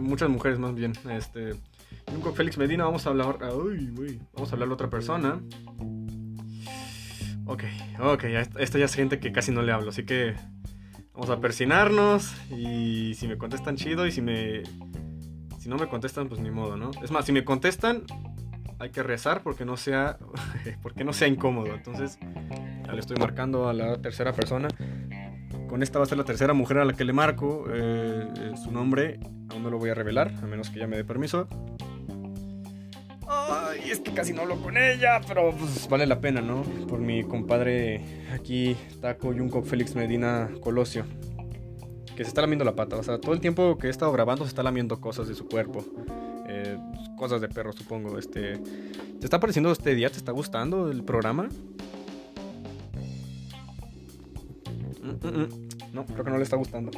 muchas 0.00 0.28
mujeres 0.28 0.58
más 0.58 0.74
bien. 0.74 0.92
Este, 1.10 1.54
con 2.22 2.34
Félix 2.34 2.56
Medina 2.56 2.84
vamos 2.84 3.06
a 3.06 3.10
hablar, 3.10 3.38
vamos 3.38 4.50
a 4.50 4.52
hablar 4.52 4.70
otra 4.70 4.88
persona. 4.88 5.40
Ok, 7.46 7.64
ok, 8.00 8.24
esta 8.58 8.78
ya 8.78 8.84
es 8.84 8.94
gente 8.94 9.18
que 9.18 9.32
casi 9.32 9.52
no 9.52 9.62
le 9.62 9.72
hablo, 9.72 9.90
así 9.90 10.04
que 10.04 10.34
vamos 11.18 11.30
a 11.30 11.40
persinarnos 11.40 12.32
y 12.48 13.12
si 13.14 13.26
me 13.26 13.36
contestan 13.36 13.74
chido 13.74 14.06
y 14.06 14.12
si 14.12 14.22
me 14.22 14.62
si 15.58 15.68
no 15.68 15.76
me 15.76 15.88
contestan 15.88 16.28
pues 16.28 16.40
ni 16.40 16.52
modo, 16.52 16.76
¿no? 16.76 16.92
Es 17.02 17.10
más, 17.10 17.24
si 17.24 17.32
me 17.32 17.44
contestan 17.44 18.04
hay 18.78 18.90
que 18.90 19.02
rezar 19.02 19.42
porque 19.42 19.64
no 19.64 19.76
sea 19.76 20.16
porque 20.82 21.02
no 21.02 21.12
sea 21.12 21.26
incómodo. 21.26 21.74
Entonces, 21.74 22.20
ya 22.86 22.92
le 22.92 23.00
estoy 23.00 23.16
marcando 23.16 23.68
a 23.68 23.72
la 23.72 24.00
tercera 24.00 24.32
persona. 24.32 24.68
Con 25.68 25.82
esta 25.82 25.98
va 25.98 26.04
a 26.04 26.08
ser 26.08 26.18
la 26.18 26.24
tercera 26.24 26.52
mujer 26.52 26.78
a 26.78 26.84
la 26.84 26.92
que 26.92 27.04
le 27.04 27.12
marco. 27.12 27.64
Eh, 27.68 28.52
su 28.62 28.70
nombre 28.70 29.18
aún 29.50 29.64
no 29.64 29.70
lo 29.70 29.78
voy 29.78 29.90
a 29.90 29.94
revelar, 29.94 30.32
a 30.40 30.46
menos 30.46 30.70
que 30.70 30.76
ella 30.76 30.86
me 30.86 30.96
dé 30.96 31.04
permiso. 31.04 31.48
Ay, 33.82 33.90
es 33.90 34.00
que 34.00 34.12
casi 34.12 34.32
no 34.32 34.42
hablo 34.42 34.60
con 34.60 34.76
ella, 34.76 35.20
pero 35.26 35.52
pues 35.52 35.88
vale 35.88 36.06
la 36.06 36.20
pena, 36.20 36.40
¿no? 36.40 36.62
Por 36.88 37.00
mi 37.00 37.24
compadre 37.24 38.02
aquí, 38.32 38.76
Taco 39.00 39.32
Junco 39.32 39.62
Félix 39.62 39.94
Medina 39.94 40.50
Colosio. 40.60 41.04
Que 42.16 42.24
se 42.24 42.28
está 42.28 42.40
lamiendo 42.40 42.64
la 42.64 42.74
pata. 42.74 42.96
O 42.96 43.02
sea, 43.02 43.18
todo 43.20 43.32
el 43.32 43.40
tiempo 43.40 43.78
que 43.78 43.86
he 43.86 43.90
estado 43.90 44.10
grabando 44.12 44.44
se 44.44 44.48
está 44.48 44.62
lamiendo 44.62 45.00
cosas 45.00 45.28
de 45.28 45.34
su 45.34 45.46
cuerpo. 45.46 45.84
Eh, 46.48 46.76
cosas 47.16 47.40
de 47.40 47.48
perro, 47.48 47.72
supongo. 47.72 48.18
Este, 48.18 48.58
¿Te 48.58 49.24
está 49.24 49.38
pareciendo 49.38 49.70
este 49.70 49.94
día? 49.94 50.10
¿Te 50.10 50.16
está 50.16 50.32
gustando 50.32 50.90
el 50.90 51.04
programa? 51.04 51.48
Mm, 55.02 55.26
mm, 55.26 55.40
mm. 55.42 55.68
No, 55.92 56.04
creo 56.06 56.24
que 56.24 56.30
no 56.30 56.38
le 56.38 56.42
está 56.42 56.56
gustando. 56.56 56.90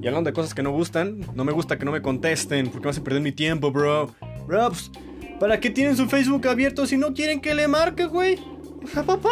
Y 0.00 0.06
hablando 0.06 0.30
de 0.30 0.34
cosas 0.34 0.54
que 0.54 0.62
no 0.62 0.70
gustan, 0.70 1.20
no 1.34 1.44
me 1.44 1.52
gusta 1.52 1.78
que 1.78 1.84
no 1.84 1.92
me 1.92 2.02
contesten, 2.02 2.68
porque 2.68 2.84
me 2.84 2.90
hacen 2.90 3.04
perder 3.04 3.22
mi 3.22 3.32
tiempo, 3.32 3.72
bro. 3.72 4.14
Bro, 4.46 4.68
pues, 4.68 4.90
¿para 5.38 5.60
qué 5.60 5.70
tienen 5.70 5.96
su 5.96 6.06
Facebook 6.06 6.46
abierto 6.48 6.86
si 6.86 6.96
no 6.96 7.14
quieren 7.14 7.40
que 7.40 7.54
le 7.54 7.68
marque, 7.68 8.06
güey? 8.06 8.38
papá. 8.94 9.30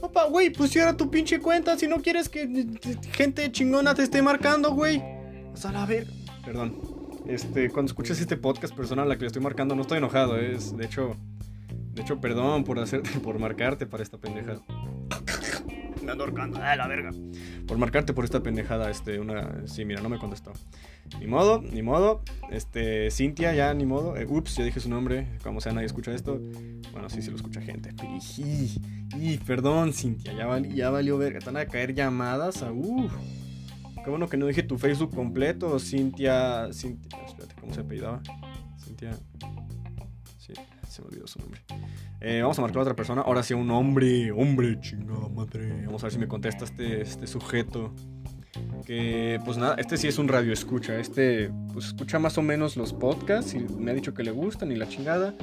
Papá, 0.00 0.24
güey, 0.26 0.50
pues 0.50 0.70
cierra 0.70 0.96
tu 0.96 1.10
pinche 1.10 1.40
cuenta 1.40 1.78
si 1.78 1.86
no 1.88 2.02
quieres 2.02 2.28
que 2.28 2.66
gente 3.12 3.50
chingona 3.50 3.94
te 3.94 4.02
esté 4.02 4.20
marcando, 4.20 4.72
güey. 4.72 5.02
O 5.52 5.56
sea, 5.56 5.70
a 5.70 5.86
ver. 5.86 6.06
Perdón. 6.44 6.76
Este, 7.26 7.70
cuando 7.70 7.90
escuches 7.90 8.20
este 8.20 8.36
podcast, 8.36 8.74
persona 8.74 9.02
a 9.02 9.06
la 9.06 9.16
que 9.16 9.22
le 9.22 9.26
estoy 9.28 9.42
marcando, 9.42 9.74
no 9.74 9.82
estoy 9.82 9.98
enojado. 9.98 10.38
Es, 10.38 10.76
de 10.76 10.84
hecho, 10.84 11.16
de 11.94 12.02
hecho, 12.02 12.20
perdón 12.20 12.64
por 12.64 12.78
hacerte, 12.78 13.10
por 13.22 13.38
marcarte 13.38 13.86
para 13.86 14.02
esta 14.02 14.18
pendejada. 14.18 14.60
Me 16.06 16.12
ando 16.12 16.22
ahorcando, 16.22 16.60
ah, 16.62 16.76
la 16.76 16.86
verga. 16.86 17.10
Por 17.66 17.78
marcarte 17.78 18.12
por 18.12 18.24
esta 18.24 18.40
pendejada, 18.40 18.88
este, 18.90 19.18
una. 19.18 19.66
Sí, 19.66 19.84
mira, 19.84 20.00
no 20.00 20.08
me 20.08 20.18
contestó. 20.18 20.52
Ni 21.18 21.26
modo, 21.26 21.60
ni 21.60 21.82
modo. 21.82 22.22
Este, 22.48 23.10
Cintia, 23.10 23.52
ya, 23.54 23.74
ni 23.74 23.86
modo. 23.86 24.16
Eh, 24.16 24.24
ups, 24.24 24.54
ya 24.54 24.64
dije 24.64 24.78
su 24.78 24.88
nombre. 24.88 25.26
Como 25.42 25.60
sea, 25.60 25.72
nadie 25.72 25.86
escucha 25.86 26.12
esto. 26.12 26.40
Bueno, 26.92 27.10
sí, 27.10 27.22
sí 27.22 27.30
lo 27.30 27.36
escucha 27.36 27.60
gente. 27.60 27.92
Y, 29.16 29.38
perdón, 29.38 29.92
Cintia, 29.92 30.32
ya, 30.32 30.58
ya 30.60 30.90
valió 30.90 31.18
verga. 31.18 31.40
Están 31.40 31.56
a 31.56 31.66
caer 31.66 31.92
llamadas 31.92 32.62
a. 32.62 32.70
Uh. 32.70 33.08
Qué 34.04 34.08
bueno 34.08 34.28
que 34.28 34.36
no 34.36 34.46
dije 34.46 34.62
tu 34.62 34.78
Facebook 34.78 35.12
completo, 35.12 35.80
Cintia. 35.80 36.68
Cintia. 36.72 37.18
Espérate, 37.26 37.56
¿cómo 37.60 37.74
se 37.74 37.80
apellidaba? 37.80 38.22
Cintia. 38.78 39.10
Sí, 40.38 40.52
se 40.96 41.02
me 41.02 41.08
olvidó 41.08 41.26
su 41.26 41.38
nombre. 41.38 41.60
Eh, 42.20 42.40
vamos 42.40 42.58
a 42.58 42.62
marcar 42.62 42.78
a 42.78 42.82
otra 42.82 42.96
persona. 42.96 43.20
Ahora 43.20 43.42
sí, 43.42 43.54
un 43.54 43.70
hombre. 43.70 44.32
Hombre, 44.32 44.80
chingada 44.80 45.28
madre. 45.28 45.84
Vamos 45.84 46.02
a 46.02 46.06
ver 46.06 46.12
si 46.12 46.18
me 46.18 46.28
contesta 46.28 46.64
este, 46.64 47.02
este 47.02 47.26
sujeto. 47.26 47.92
Que, 48.86 49.38
pues 49.44 49.58
nada, 49.58 49.74
este 49.78 49.98
sí 49.98 50.08
es 50.08 50.18
un 50.18 50.28
radio 50.28 50.52
escucha. 50.52 50.98
Este, 50.98 51.50
pues 51.72 51.86
escucha 51.86 52.18
más 52.18 52.38
o 52.38 52.42
menos 52.42 52.76
los 52.76 52.94
podcasts 52.94 53.54
y 53.54 53.58
me 53.58 53.90
ha 53.90 53.94
dicho 53.94 54.14
que 54.14 54.22
le 54.22 54.30
gustan 54.30 54.72
y 54.72 54.76
la 54.76 54.88
chingada. 54.88 55.34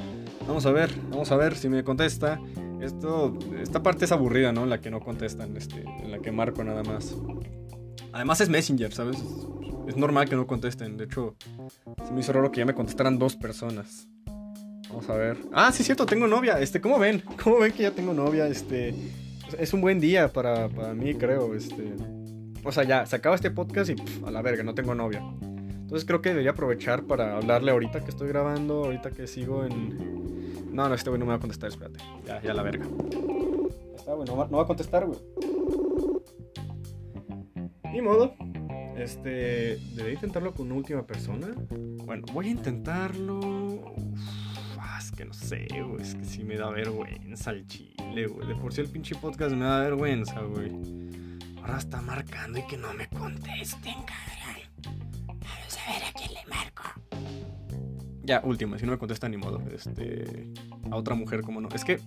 Vamos 0.48 0.66
a 0.66 0.72
ver, 0.72 0.90
vamos 1.10 1.30
a 1.30 1.36
ver 1.36 1.54
si 1.54 1.68
me 1.68 1.84
contesta. 1.84 2.40
Esto, 2.80 3.38
esta 3.62 3.82
parte 3.82 4.04
es 4.04 4.12
aburrida, 4.12 4.52
¿no? 4.52 4.66
La 4.66 4.80
que 4.80 4.90
no 4.90 5.00
contestan, 5.00 5.56
este, 5.56 5.84
en 6.02 6.10
la 6.10 6.18
que 6.18 6.32
marco 6.32 6.64
nada 6.64 6.82
más. 6.82 7.14
Además 8.12 8.40
es 8.40 8.48
Messenger, 8.48 8.92
¿sabes? 8.92 9.22
Es 9.86 9.96
normal 9.96 10.28
que 10.28 10.34
no 10.34 10.46
contesten. 10.46 10.96
De 10.96 11.04
hecho, 11.04 11.36
se 12.04 12.12
me 12.12 12.20
hizo 12.20 12.32
raro 12.32 12.50
que 12.50 12.58
ya 12.58 12.66
me 12.66 12.74
contestaran 12.74 13.18
dos 13.18 13.36
personas. 13.36 14.08
Vamos 14.94 15.10
a 15.10 15.16
ver. 15.16 15.38
Ah, 15.52 15.72
sí, 15.72 15.82
cierto, 15.82 16.06
tengo 16.06 16.28
novia. 16.28 16.60
Este, 16.60 16.80
¿cómo 16.80 17.00
ven? 17.00 17.20
¿Cómo 17.42 17.58
ven 17.58 17.72
que 17.72 17.82
ya 17.82 17.90
tengo 17.90 18.14
novia? 18.14 18.46
Este, 18.46 18.94
es 19.58 19.72
un 19.74 19.80
buen 19.80 19.98
día 19.98 20.32
para, 20.32 20.68
para 20.68 20.94
mí, 20.94 21.14
creo. 21.14 21.56
Este, 21.56 21.94
o 22.62 22.70
sea, 22.70 22.84
ya, 22.84 23.04
se 23.04 23.16
acaba 23.16 23.34
este 23.34 23.50
podcast 23.50 23.90
y 23.90 23.96
a 24.24 24.30
la 24.30 24.40
verga, 24.40 24.62
no 24.62 24.72
tengo 24.72 24.94
novia. 24.94 25.20
Entonces 25.40 26.04
creo 26.04 26.22
que 26.22 26.28
debería 26.28 26.52
aprovechar 26.52 27.02
para 27.02 27.36
hablarle 27.36 27.72
ahorita 27.72 28.04
que 28.04 28.10
estoy 28.10 28.28
grabando, 28.28 28.84
ahorita 28.84 29.10
que 29.10 29.26
sigo 29.26 29.64
en... 29.64 30.72
No, 30.72 30.88
no, 30.88 30.94
este 30.94 31.10
güey 31.10 31.18
no 31.18 31.26
me 31.26 31.30
va 31.30 31.38
a 31.38 31.40
contestar, 31.40 31.70
espérate. 31.70 31.98
Ya, 32.24 32.40
ya 32.40 32.54
la 32.54 32.62
verga. 32.62 32.86
Ya 33.10 33.96
está, 33.96 34.14
güey, 34.14 34.28
no 34.28 34.36
va, 34.36 34.46
no 34.48 34.58
va 34.58 34.62
a 34.62 34.66
contestar, 34.66 35.06
güey. 35.06 35.18
Ni 37.92 38.00
modo. 38.00 38.36
Este. 38.96 39.76
¿Debería 39.94 40.14
intentarlo 40.14 40.54
con 40.54 40.66
una 40.66 40.76
última 40.76 41.04
persona? 41.04 41.48
Bueno, 42.04 42.24
voy 42.32 42.46
a 42.46 42.50
intentarlo. 42.50 43.40
No 45.26 45.32
sé, 45.32 45.66
güey. 45.70 46.02
Es 46.02 46.14
que 46.14 46.24
sí 46.24 46.44
me 46.44 46.56
da 46.56 46.70
vergüenza 46.70 47.50
el 47.50 47.66
chile, 47.66 48.26
güey. 48.26 48.46
De 48.46 48.54
por 48.54 48.72
sí 48.72 48.80
el 48.80 48.88
pinche 48.88 49.14
podcast 49.14 49.54
me 49.54 49.64
da 49.64 49.80
vergüenza, 49.80 50.40
güey. 50.40 50.70
Ahora 51.60 51.78
está 51.78 52.00
marcando 52.00 52.58
y 52.58 52.66
que 52.66 52.76
no 52.76 52.92
me 52.94 53.08
contesten, 53.08 53.94
cabrón. 54.04 55.00
Vamos 55.26 55.78
a 55.78 55.92
ver 55.92 56.04
a 56.04 56.12
quién 56.12 56.34
le 56.34 56.46
marco. 56.48 56.82
Ya, 58.22 58.40
última, 58.44 58.78
si 58.78 58.86
no 58.86 58.92
me 58.92 58.98
contesta 58.98 59.28
ni 59.28 59.36
modo. 59.36 59.62
Este. 59.72 60.52
A 60.90 60.96
otra 60.96 61.14
mujer, 61.14 61.42
como 61.42 61.60
no. 61.60 61.68
Es 61.70 61.84
que. 61.84 62.00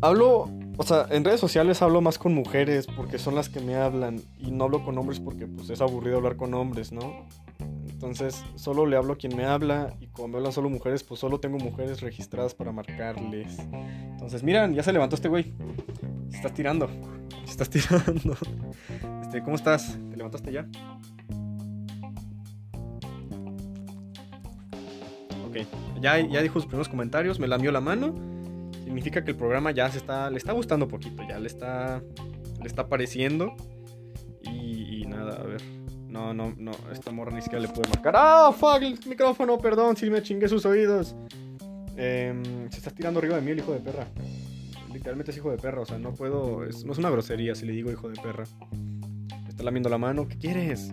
Hablo 0.00 0.48
o 0.78 0.84
sea, 0.84 1.06
en 1.10 1.24
redes 1.24 1.40
sociales 1.40 1.82
hablo 1.82 2.00
más 2.00 2.18
con 2.18 2.34
mujeres 2.34 2.86
porque 2.86 3.18
son 3.18 3.34
las 3.34 3.48
que 3.48 3.60
me 3.60 3.76
hablan 3.76 4.20
y 4.38 4.50
no 4.50 4.64
hablo 4.64 4.84
con 4.84 4.96
hombres 4.96 5.20
porque 5.20 5.46
pues 5.46 5.68
es 5.70 5.80
aburrido 5.80 6.16
hablar 6.16 6.36
con 6.36 6.54
hombres, 6.54 6.92
¿no? 6.92 7.26
Entonces 8.02 8.44
solo 8.56 8.84
le 8.84 8.96
hablo 8.96 9.12
a 9.12 9.16
quien 9.16 9.36
me 9.36 9.44
habla 9.44 9.94
y 10.00 10.08
cuando 10.08 10.38
hablan 10.38 10.52
solo 10.52 10.68
mujeres 10.68 11.04
pues 11.04 11.20
solo 11.20 11.38
tengo 11.38 11.58
mujeres 11.58 12.00
registradas 12.00 12.52
para 12.52 12.72
marcarles. 12.72 13.58
Entonces 13.60 14.42
miran, 14.42 14.74
ya 14.74 14.82
se 14.82 14.92
levantó 14.92 15.14
este 15.14 15.28
güey. 15.28 15.54
Se 16.28 16.36
estás 16.36 16.52
tirando. 16.52 16.88
Se 17.44 17.52
estás 17.52 17.70
tirando. 17.70 18.36
Este, 19.22 19.42
¿cómo 19.42 19.54
estás? 19.54 19.96
¿Te 20.10 20.16
levantaste 20.16 20.52
ya? 20.52 20.66
Ok, 25.46 25.58
ya, 26.00 26.18
ya 26.18 26.42
dijo 26.42 26.54
sus 26.54 26.66
primeros 26.66 26.88
comentarios, 26.88 27.38
me 27.38 27.46
lamió 27.46 27.70
la 27.70 27.80
mano 27.80 28.32
significa 28.92 29.24
que 29.24 29.30
el 29.30 29.36
programa 29.36 29.70
ya 29.70 29.90
se 29.90 29.98
está, 29.98 30.28
le 30.28 30.36
está 30.36 30.52
gustando 30.52 30.86
poquito, 30.86 31.22
ya 31.26 31.38
le 31.38 31.46
está, 31.46 32.02
le 32.60 32.66
está 32.66 32.88
pareciendo. 32.88 33.54
Y, 34.42 35.06
nada, 35.06 35.40
a 35.40 35.44
ver. 35.44 35.81
No, 36.12 36.34
no, 36.34 36.52
no, 36.58 36.72
esta 36.92 37.10
morra 37.10 37.34
ni 37.34 37.40
siquiera 37.40 37.62
le 37.62 37.68
puede 37.68 37.88
marcar. 37.88 38.14
¡Ah, 38.18 38.52
fuck! 38.52 38.82
El 38.82 38.98
micrófono, 39.08 39.56
perdón, 39.56 39.96
si 39.96 40.10
me 40.10 40.22
chingué 40.22 40.46
sus 40.46 40.66
oídos. 40.66 41.16
Em, 41.96 42.70
se 42.70 42.76
está 42.76 42.90
tirando 42.90 43.18
arriba 43.18 43.36
de 43.36 43.40
mí 43.40 43.50
el 43.52 43.60
hijo 43.60 43.72
de 43.72 43.80
perra. 43.80 44.06
Literalmente 44.92 45.30
es 45.30 45.38
hijo 45.38 45.50
de 45.50 45.56
perra, 45.56 45.80
o 45.80 45.86
sea, 45.86 45.98
no 45.98 46.12
puedo. 46.12 46.66
no 46.84 46.92
es 46.92 46.98
una 46.98 47.08
grosería 47.08 47.54
si 47.54 47.64
le 47.64 47.72
digo 47.72 47.90
hijo 47.90 48.10
de 48.10 48.20
perra. 48.20 48.44
está 49.48 49.62
lamiendo 49.62 49.88
la 49.88 49.96
mano, 49.96 50.28
¿qué 50.28 50.36
quieres? 50.36 50.92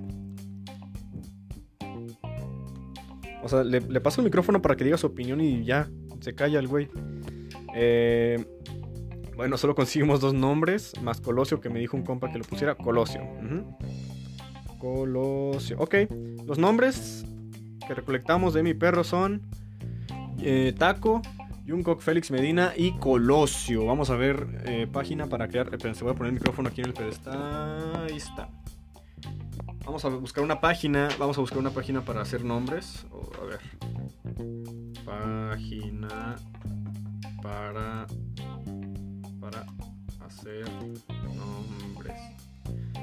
O 3.43 3.49
sea, 3.49 3.65
le, 3.65 3.81
le 3.81 3.99
paso 3.99 4.21
el 4.21 4.25
micrófono 4.25 4.61
para 4.61 4.77
que 4.77 4.85
diga 4.85 4.97
su 4.97 5.07
opinión 5.07 5.41
y 5.41 5.65
ya, 5.65 5.89
se 6.21 6.33
calla 6.33 6.59
el 6.59 6.69
güey. 6.69 6.87
Eh, 7.75 8.45
bueno, 9.35 9.57
solo 9.57 9.75
conseguimos 9.75 10.21
dos 10.21 10.33
nombres, 10.33 10.93
más 11.01 11.19
Colosio, 11.19 11.59
que 11.59 11.69
me 11.69 11.79
dijo 11.79 11.97
un 11.97 12.03
compa 12.03 12.31
que 12.31 12.37
lo 12.37 12.45
pusiera. 12.45 12.75
Colosio. 12.75 13.21
Colosio. 14.79 15.77
Ok, 15.79 15.95
los 16.47 16.57
nombres 16.57 17.25
que 17.87 17.93
recolectamos 17.93 18.53
de 18.53 18.63
mi 18.63 18.73
perro 18.73 19.03
son 19.03 19.41
eh, 20.41 20.73
Taco, 20.77 21.21
Jungkook, 21.67 22.01
Félix 22.01 22.31
Medina 22.31 22.73
y 22.75 22.93
Colosio. 22.97 23.85
Vamos 23.85 24.09
a 24.09 24.15
ver 24.15 24.63
eh, 24.65 24.87
página 24.91 25.27
para 25.27 25.47
crear. 25.47 25.67
Esperen, 25.71 25.95
se 25.95 26.03
voy 26.03 26.13
a 26.13 26.15
poner 26.15 26.29
el 26.33 26.39
micrófono 26.39 26.69
aquí 26.69 26.81
en 26.81 26.87
el 26.87 26.93
pedestal. 26.93 28.07
Ahí 28.07 28.17
está. 28.17 28.49
Vamos 29.85 30.03
a 30.05 30.09
buscar 30.09 30.43
una 30.43 30.59
página. 30.61 31.09
Vamos 31.19 31.37
a 31.37 31.41
buscar 31.41 31.59
una 31.59 31.71
página 31.71 32.01
para 32.01 32.21
hacer 32.21 32.43
nombres. 32.43 33.05
a 33.39 33.45
ver. 33.45 33.59
Página 35.05 36.35
para 37.41 38.07
para 39.39 39.65
hacer 40.25 40.65
nombres. 41.35 42.38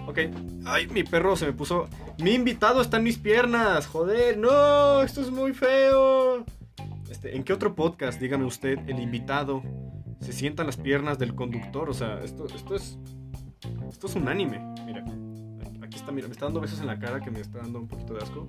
Ok. 0.07 0.19
Ay, 0.65 0.87
mi 0.89 1.03
perro 1.03 1.37
se 1.37 1.47
me 1.47 1.53
puso. 1.53 1.89
Mi 2.19 2.35
invitado 2.35 2.81
está 2.81 2.99
en 2.99 3.05
mis 3.05 3.19
piernas. 3.19 3.87
Joder, 3.87 4.39
no, 4.39 5.03
esto 5.03 5.21
es 5.21 5.31
muy 5.31 5.53
feo. 5.53 6.45
Este, 7.11 7.37
¿En 7.37 7.45
qué 7.45 7.53
otro 7.53 7.75
podcast, 7.75 8.21
dígame 8.21 8.45
usted, 8.45 8.79
el 8.89 9.01
invitado 9.01 9.63
se 10.21 10.33
sienta 10.33 10.63
en 10.63 10.67
las 10.67 10.77
piernas 10.77 11.19
del 11.19 11.35
conductor? 11.35 11.91
O 11.91 11.95
sea, 11.95 12.23
esto, 12.23 12.47
esto 12.47 12.75
es. 12.75 12.99
Esto 13.89 14.07
es 14.07 14.15
un 14.15 14.29
anime. 14.29 14.61
Mira. 14.85 15.05
Aquí 15.83 15.97
está, 15.97 16.13
mira, 16.13 16.29
me 16.29 16.33
está 16.33 16.47
dando 16.47 16.61
besos 16.61 16.81
en 16.81 16.87
la 16.87 16.99
cara 16.99 17.21
que 17.21 17.31
me 17.31 17.41
está 17.41 17.59
dando 17.59 17.81
un 17.81 17.89
poquito 17.89 18.15
de 18.15 18.23
asco. 18.23 18.47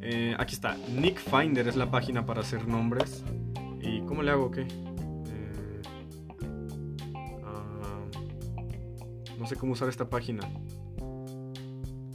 Eh, 0.00 0.34
aquí 0.38 0.54
está. 0.54 0.76
Nick 0.94 1.18
Finder 1.18 1.66
es 1.66 1.76
la 1.76 1.90
página 1.90 2.26
para 2.26 2.40
hacer 2.40 2.66
nombres. 2.68 3.24
¿Y 3.80 4.00
cómo 4.02 4.22
le 4.22 4.30
hago? 4.30 4.50
¿Qué? 4.50 4.66
No 9.38 9.46
sé 9.46 9.56
cómo 9.56 9.72
usar 9.72 9.88
esta 9.88 10.08
página. 10.08 10.48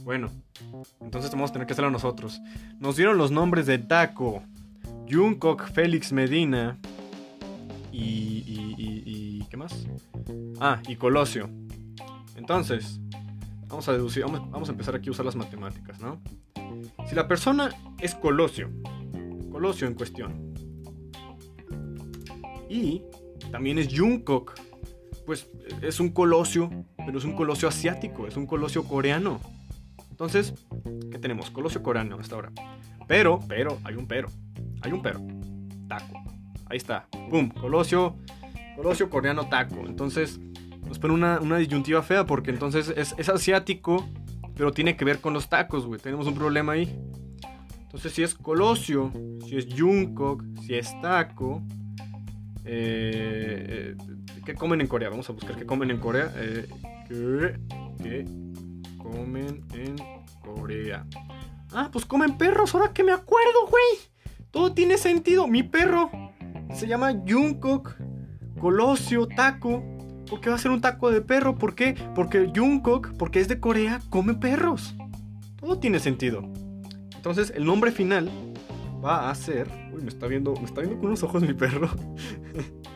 Bueno, 0.04 0.30
entonces 1.00 1.30
vamos 1.30 1.50
a 1.50 1.52
tener 1.52 1.66
que 1.66 1.72
hacerlo 1.72 1.90
nosotros. 1.90 2.40
Nos 2.78 2.96
dieron 2.96 3.18
los 3.18 3.30
nombres 3.30 3.66
de 3.66 3.78
Taco, 3.78 4.42
Jungkook, 5.08 5.70
Félix 5.70 6.12
Medina 6.12 6.78
y, 7.92 8.44
y, 8.46 9.46
¿qué 9.50 9.56
más? 9.56 9.86
Ah, 10.60 10.80
y 10.88 10.96
Colosio. 10.96 11.50
Entonces, 12.36 13.00
vamos 13.68 13.88
a 13.88 13.92
deducir, 13.92 14.24
vamos, 14.24 14.68
a 14.68 14.72
empezar 14.72 14.94
aquí 14.94 15.08
a 15.08 15.12
usar 15.12 15.26
las 15.26 15.36
matemáticas, 15.36 16.00
¿no? 16.00 16.20
Si 17.08 17.14
la 17.14 17.28
persona 17.28 17.70
es 17.98 18.14
Colosio, 18.14 18.70
Colosio 19.50 19.86
en 19.86 19.94
cuestión, 19.94 20.54
y 22.68 23.02
también 23.50 23.78
es 23.78 23.88
Jungkook, 23.96 24.54
pues 25.26 25.48
es 25.82 26.00
un 26.00 26.10
Colosio, 26.10 26.70
pero 27.04 27.18
es 27.18 27.24
un 27.24 27.32
Colosio 27.32 27.68
asiático, 27.68 28.26
es 28.26 28.36
un 28.36 28.46
Colosio 28.46 28.84
coreano. 28.84 29.40
Entonces, 30.10 30.54
¿qué 31.10 31.18
tenemos? 31.18 31.50
Colosio 31.50 31.82
coreano 31.82 32.18
hasta 32.20 32.34
ahora. 32.34 32.52
Pero, 33.08 33.40
pero, 33.48 33.78
hay 33.84 33.96
un 33.96 34.06
pero. 34.06 34.28
Hay 34.82 34.92
un 34.92 35.02
pero. 35.02 35.20
Taco. 35.88 36.22
Ahí 36.66 36.76
está. 36.76 37.08
¡Pum! 37.30 37.48
Colosio. 37.48 38.16
Colosio 38.76 39.10
coreano 39.10 39.48
taco. 39.48 39.86
Entonces 39.86 40.38
nos 40.86 40.98
pone 40.98 41.14
una, 41.14 41.38
disyuntiva 41.58 42.02
fea 42.02 42.26
porque 42.26 42.50
entonces 42.50 42.92
es, 42.96 43.28
asiático, 43.28 44.08
pero 44.54 44.72
tiene 44.72 44.96
que 44.96 45.04
ver 45.04 45.20
con 45.20 45.32
los 45.32 45.48
tacos, 45.48 45.86
güey. 45.86 46.00
Tenemos 46.00 46.26
un 46.26 46.34
problema 46.34 46.72
ahí. 46.72 46.98
Entonces 47.82 48.12
si 48.12 48.22
es 48.22 48.34
Colosio, 48.34 49.12
si 49.46 49.56
es 49.56 49.66
Jungkook, 49.76 50.44
si 50.66 50.74
es 50.74 50.94
taco. 51.00 51.62
Eh, 52.64 53.96
eh, 53.98 54.16
¿Qué 54.44 54.54
comen 54.54 54.80
en 54.80 54.86
Corea? 54.86 55.10
Vamos 55.10 55.28
a 55.28 55.32
buscar 55.32 55.56
qué 55.56 55.66
comen 55.66 55.90
en 55.90 55.98
Corea. 55.98 56.32
Eh, 56.36 56.68
¿qué, 57.08 58.24
comen 58.98 59.64
en 59.74 59.96
Corea? 60.40 61.06
Ah, 61.72 61.88
pues 61.92 62.04
comen 62.04 62.36
perros, 62.36 62.74
ahora 62.74 62.92
que 62.92 63.04
me 63.04 63.12
acuerdo, 63.12 63.66
güey. 63.68 64.10
Todo 64.50 64.72
tiene 64.72 64.98
sentido. 64.98 65.46
Mi 65.46 65.62
perro 65.62 66.10
se 66.74 66.86
llama 66.86 67.12
Jungkook 67.26 67.96
Colosio 68.60 69.28
Taco. 69.28 69.82
¿Por 70.28 70.40
qué 70.40 70.50
va 70.50 70.56
a 70.56 70.58
ser 70.58 70.70
un 70.70 70.80
taco 70.80 71.10
de 71.10 71.20
perro? 71.20 71.56
¿Por 71.56 71.74
qué? 71.74 71.94
Porque 72.14 72.50
Jungkook, 72.54 73.16
porque 73.16 73.40
es 73.40 73.48
de 73.48 73.60
Corea, 73.60 74.00
come 74.10 74.34
perros. 74.34 74.94
Todo 75.56 75.78
tiene 75.78 75.98
sentido. 75.98 76.42
Entonces, 77.14 77.52
el 77.54 77.64
nombre 77.64 77.92
final 77.92 78.30
va 79.04 79.30
a 79.30 79.34
ser. 79.34 79.68
Uy, 79.92 80.02
me 80.02 80.08
está 80.08 80.26
viendo. 80.26 80.54
Me 80.54 80.64
está 80.64 80.80
viendo 80.80 80.98
con 80.98 81.08
unos 81.08 81.22
ojos 81.22 81.42
mi 81.42 81.54
perro. 81.54 81.90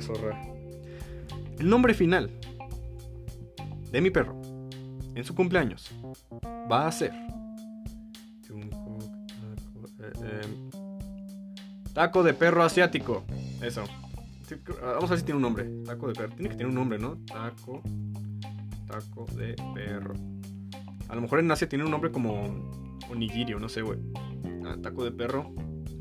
Zorra. 0.00 0.42
El 1.58 1.68
nombre 1.68 1.94
final 1.94 2.30
de 3.90 4.00
mi 4.00 4.10
perro 4.10 4.40
en 5.14 5.24
su 5.24 5.34
cumpleaños 5.34 5.90
va 6.70 6.86
a 6.86 6.92
ser 6.92 7.12
Em, 10.14 10.70
taco 11.92 12.22
de 12.22 12.34
perro 12.34 12.62
asiático. 12.62 13.24
Eso. 13.62 13.84
vamos 14.82 15.04
a 15.04 15.14
ver 15.14 15.18
si 15.18 15.24
tiene 15.24 15.36
un 15.36 15.42
nombre. 15.42 15.64
Taco 15.84 16.08
de 16.08 16.14
perro. 16.14 16.32
Tiene 16.34 16.48
que 16.50 16.56
tener 16.56 16.68
un 16.68 16.74
nombre, 16.74 16.98
¿no? 16.98 17.18
Taco. 17.26 17.82
Taco 18.86 19.26
de 19.36 19.54
perro. 19.74 20.14
A 21.08 21.14
lo 21.14 21.20
mejor 21.20 21.40
en 21.40 21.50
Asia 21.50 21.68
tiene 21.68 21.84
un 21.84 21.90
nombre 21.90 22.10
como 22.10 22.70
onigiri 23.10 23.54
no 23.54 23.68
sé, 23.68 23.82
güey. 23.82 23.98
Ah, 24.64 24.76
taco 24.82 25.04
de 25.04 25.12
perro. 25.12 25.54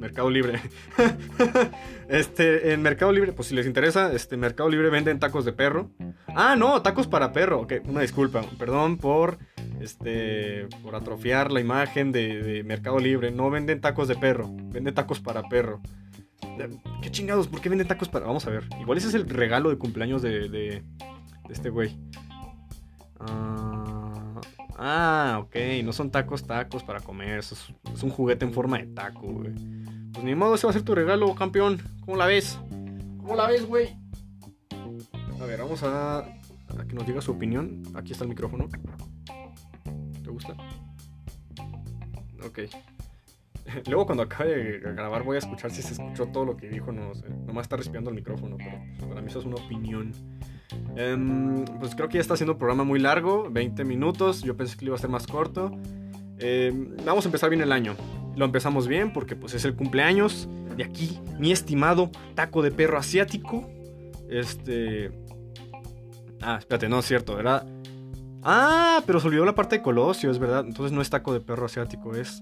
Mercado 0.05 0.29
Libre. 0.29 0.61
este, 2.09 2.73
en 2.73 2.81
Mercado 2.83 3.11
Libre, 3.11 3.33
pues 3.33 3.47
si 3.47 3.55
les 3.55 3.65
interesa, 3.65 4.13
este 4.13 4.37
Mercado 4.37 4.69
Libre 4.69 4.91
venden 4.91 5.17
tacos 5.17 5.45
de 5.45 5.51
perro. 5.51 5.89
Ah, 6.27 6.55
no, 6.55 6.83
tacos 6.83 7.07
para 7.07 7.33
perro. 7.33 7.61
Ok, 7.61 7.73
una 7.85 8.01
disculpa. 8.01 8.43
Perdón 8.59 8.97
por 8.97 9.39
este, 9.81 10.67
por 10.83 10.95
atrofiar 10.95 11.51
la 11.51 11.59
imagen 11.59 12.11
de, 12.11 12.63
Mercado 12.63 12.99
Libre. 12.99 13.31
No 13.31 13.49
venden 13.49 13.81
tacos 13.81 14.07
de 14.07 14.15
perro, 14.15 14.47
venden 14.47 14.93
tacos 14.93 15.19
para 15.19 15.41
perro. 15.49 15.81
¿Qué 17.01 17.09
chingados? 17.09 17.47
¿Por 17.47 17.59
qué 17.61 17.69
venden 17.69 17.87
tacos 17.87 18.07
para.? 18.07 18.27
Vamos 18.27 18.45
a 18.45 18.51
ver. 18.51 18.65
Igual 18.79 18.99
ese 18.99 19.07
es 19.07 19.15
el 19.15 19.27
regalo 19.27 19.71
de 19.71 19.79
cumpleaños 19.79 20.21
de, 20.21 20.49
de, 20.49 20.83
este 21.49 21.69
güey. 21.69 21.97
Ah, 23.19 24.39
ah, 24.77 25.39
ok. 25.41 25.55
No 25.83 25.93
son 25.93 26.11
tacos, 26.11 26.45
tacos 26.45 26.83
para 26.83 26.99
comer. 26.99 27.39
es, 27.39 27.73
un 28.03 28.11
juguete 28.11 28.45
en 28.45 28.53
forma 28.53 28.77
de 28.77 28.85
taco, 28.85 29.21
güey. 29.21 29.53
Pues 30.15 30.23
ni 30.23 30.33
modo, 30.33 30.55
ese 30.55 30.65
va 30.65 30.71
a 30.71 30.73
ser 30.73 30.81
tu 30.81 30.95
regalo, 30.95 31.35
campeón. 31.35 31.79
¿Cómo 32.03 32.17
la 32.17 32.25
ves? 32.25 32.57
¿Cómo 33.17 33.35
la 33.35 33.47
ves, 33.47 33.67
güey? 33.67 33.95
A 35.39 35.45
ver, 35.45 35.59
vamos 35.59 35.83
a, 35.83 36.19
a 36.19 36.87
que 36.87 36.95
nos 36.95 37.05
diga 37.05 37.21
su 37.21 37.31
opinión. 37.31 37.83
Aquí 37.93 38.13
está 38.13 38.23
el 38.23 38.29
micrófono 38.29 38.67
gusta? 40.35 40.55
Ok. 42.45 42.59
Luego 43.87 44.05
cuando 44.05 44.23
acabe 44.23 44.55
de 44.55 44.79
grabar 44.79 45.23
voy 45.23 45.35
a 45.35 45.39
escuchar 45.39 45.71
si 45.71 45.81
se 45.81 45.93
escuchó 45.93 46.27
todo 46.27 46.45
lo 46.45 46.57
que 46.57 46.69
dijo, 46.69 46.91
no 46.91 47.13
sé. 47.15 47.29
Nomás 47.29 47.63
está 47.63 47.77
respirando 47.77 48.09
el 48.11 48.15
micrófono, 48.15 48.57
pero 48.57 49.09
para 49.09 49.21
mí 49.21 49.27
eso 49.29 49.39
es 49.39 49.45
una 49.45 49.55
opinión. 49.55 50.13
Em, 50.95 51.65
pues 51.79 51.95
creo 51.95 52.07
que 52.09 52.15
ya 52.15 52.21
está 52.21 52.35
haciendo 52.35 52.53
un 52.53 52.59
programa 52.59 52.83
muy 52.83 52.99
largo, 52.99 53.49
20 53.49 53.83
minutos. 53.85 54.43
Yo 54.43 54.55
pensé 54.55 54.77
que 54.77 54.85
iba 54.85 54.95
a 54.95 54.99
ser 54.99 55.09
más 55.09 55.25
corto. 55.25 55.71
Em, 56.37 56.95
vamos 57.05 57.25
a 57.25 57.29
empezar 57.29 57.49
bien 57.49 57.61
el 57.61 57.71
año. 57.71 57.95
Lo 58.35 58.45
empezamos 58.45 58.87
bien 58.87 59.13
porque 59.13 59.35
pues 59.35 59.53
es 59.53 59.65
el 59.65 59.75
cumpleaños 59.75 60.49
de 60.75 60.83
aquí, 60.83 61.19
mi 61.39 61.51
estimado 61.51 62.11
taco 62.35 62.61
de 62.61 62.71
perro 62.71 62.97
asiático. 62.97 63.69
Este... 64.29 65.11
Ah, 66.41 66.57
espérate, 66.59 66.89
no 66.89 66.99
es 66.99 67.05
cierto, 67.05 67.39
era 67.39 67.65
Ah, 68.47 69.01
pero 69.07 69.19
se 69.19 69.27
olvidó 69.27 69.43
la 69.43 69.55
parte 69.55 69.77
de 69.77 69.81
Colosio, 69.81 70.29
es 70.29 70.37
verdad. 70.37 70.63
Entonces 70.67 70.91
no 70.91 71.01
es 71.01 71.09
taco 71.09 71.33
de 71.33 71.39
perro 71.39 71.65
asiático, 71.65 72.13
es 72.13 72.39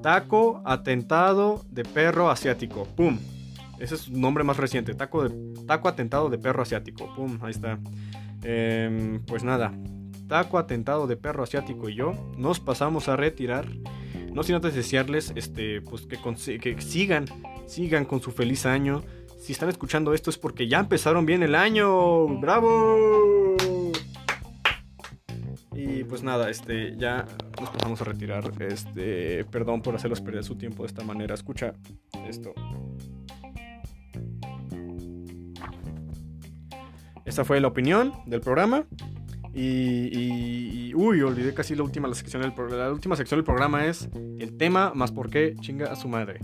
taco 0.00 0.62
atentado 0.64 1.64
de 1.70 1.82
perro 1.82 2.30
asiático. 2.30 2.86
¡Pum! 2.96 3.18
Ese 3.80 3.96
es 3.96 4.02
su 4.02 4.16
nombre 4.16 4.44
más 4.44 4.58
reciente. 4.58 4.94
Taco, 4.94 5.28
de, 5.28 5.64
taco 5.66 5.88
atentado 5.88 6.30
de 6.30 6.38
perro 6.38 6.62
asiático. 6.62 7.12
¡Pum! 7.16 7.36
Ahí 7.42 7.50
está. 7.50 7.80
Em, 8.44 9.20
pues 9.26 9.42
nada. 9.42 9.72
Taco 10.28 10.56
atentado 10.56 11.08
de 11.08 11.16
perro 11.16 11.42
asiático 11.42 11.88
y 11.88 11.96
yo 11.96 12.12
nos 12.36 12.60
pasamos 12.60 13.08
a 13.08 13.16
retirar. 13.16 13.66
No 14.32 14.42
sin 14.42 14.54
antes 14.54 14.74
desearles 14.74 15.32
este, 15.36 15.82
pues 15.82 16.06
que, 16.06 16.58
que 16.58 16.80
sigan, 16.80 17.26
sigan 17.66 18.04
con 18.04 18.20
su 18.20 18.32
feliz 18.32 18.64
año. 18.64 19.02
Si 19.38 19.52
están 19.52 19.68
escuchando 19.68 20.14
esto 20.14 20.30
es 20.30 20.38
porque 20.38 20.68
ya 20.68 20.80
empezaron 20.80 21.26
bien 21.26 21.42
el 21.42 21.54
año. 21.54 22.26
¡Bravo! 22.40 23.56
Y 25.74 26.04
pues 26.04 26.22
nada, 26.22 26.48
este, 26.48 26.96
ya 26.96 27.26
nos 27.60 27.70
pasamos 27.70 28.00
a 28.00 28.04
retirar. 28.04 28.50
Este, 28.62 29.44
perdón 29.46 29.82
por 29.82 29.94
hacerlos 29.94 30.20
perder 30.20 30.44
su 30.44 30.56
tiempo 30.56 30.84
de 30.84 30.86
esta 30.86 31.02
manera. 31.02 31.34
Escucha 31.34 31.74
esto. 32.26 32.54
Esta 37.24 37.44
fue 37.44 37.60
la 37.60 37.68
opinión 37.68 38.12
del 38.26 38.40
programa. 38.40 38.86
Y, 39.54 40.92
uy, 40.94 41.20
olvidé 41.22 41.52
casi 41.52 41.74
la 41.74 41.82
última 41.82 42.08
la 42.08 42.14
sección 42.14 42.42
del 42.42 42.52
la 42.70 42.90
última 42.90 43.16
sección 43.16 43.38
del 43.38 43.44
programa 43.44 43.86
es 43.86 44.08
el 44.38 44.56
tema 44.56 44.92
más 44.94 45.12
por 45.12 45.30
qué 45.30 45.54
chinga 45.60 45.92
a 45.92 45.96
su 45.96 46.08
madre. 46.08 46.40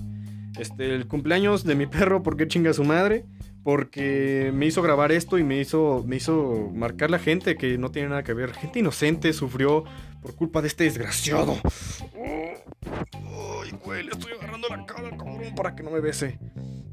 Este, 0.58 0.94
el 0.94 1.06
cumpleaños 1.06 1.64
de 1.64 1.74
mi 1.74 1.86
perro, 1.86 2.22
por 2.22 2.36
qué 2.36 2.48
chinga 2.48 2.70
a 2.70 2.74
su 2.74 2.84
madre 2.84 3.24
porque 3.68 4.50
me 4.54 4.64
hizo 4.64 4.80
grabar 4.80 5.12
esto 5.12 5.36
y 5.36 5.44
me 5.44 5.60
hizo, 5.60 6.02
me 6.06 6.16
hizo 6.16 6.70
marcar 6.72 7.10
la 7.10 7.18
gente 7.18 7.56
que 7.58 7.76
no 7.76 7.90
tiene 7.90 8.08
nada 8.08 8.22
que 8.22 8.32
ver. 8.32 8.54
Gente 8.54 8.78
inocente 8.78 9.32
sufrió 9.34 9.84
por 10.22 10.34
culpa 10.34 10.62
de 10.62 10.68
este 10.68 10.84
desgraciado. 10.84 11.54
Ay, 12.14 13.74
güey, 13.84 14.04
le 14.04 14.12
estoy 14.12 14.32
agarrando 14.32 14.68
la 14.68 14.86
cara 14.86 15.08
al 15.08 15.18
cabrón 15.18 15.54
para 15.54 15.74
que 15.74 15.82
no 15.82 15.90
me 15.90 16.00
bese. 16.00 16.38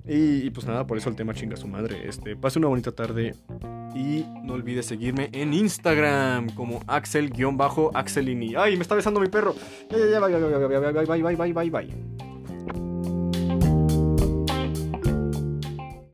Y, 0.07 0.49
pues 0.51 0.67
nada, 0.67 0.85
por 0.85 0.97
eso 0.97 1.09
el 1.09 1.15
tema 1.15 1.33
chinga 1.33 1.55
su 1.55 1.67
madre. 1.67 2.07
Este, 2.07 2.35
pase 2.35 2.59
una 2.59 2.67
bonita 2.67 2.91
tarde 2.91 3.33
y 3.95 4.25
no 4.43 4.53
olvides 4.53 4.85
seguirme 4.85 5.29
en 5.31 5.53
Instagram 5.53 6.49
como 6.51 6.81
Axel-Axelini. 6.87 8.55
¡Ay, 8.55 8.75
me 8.75 8.83
está 8.83 8.95
besando 8.95 9.19
mi 9.19 9.27
perro! 9.27 9.55
Ya, 9.89 9.97
ya, 9.97 10.05
ya, 10.07 10.19
bye, 10.19 10.39
bye, 10.39 10.91
bye, 10.91 11.05
bye, 11.05 11.23
bye, 11.23 11.35
bye, 11.35 11.53
bye, 11.53 11.69
bye. 11.69 12.34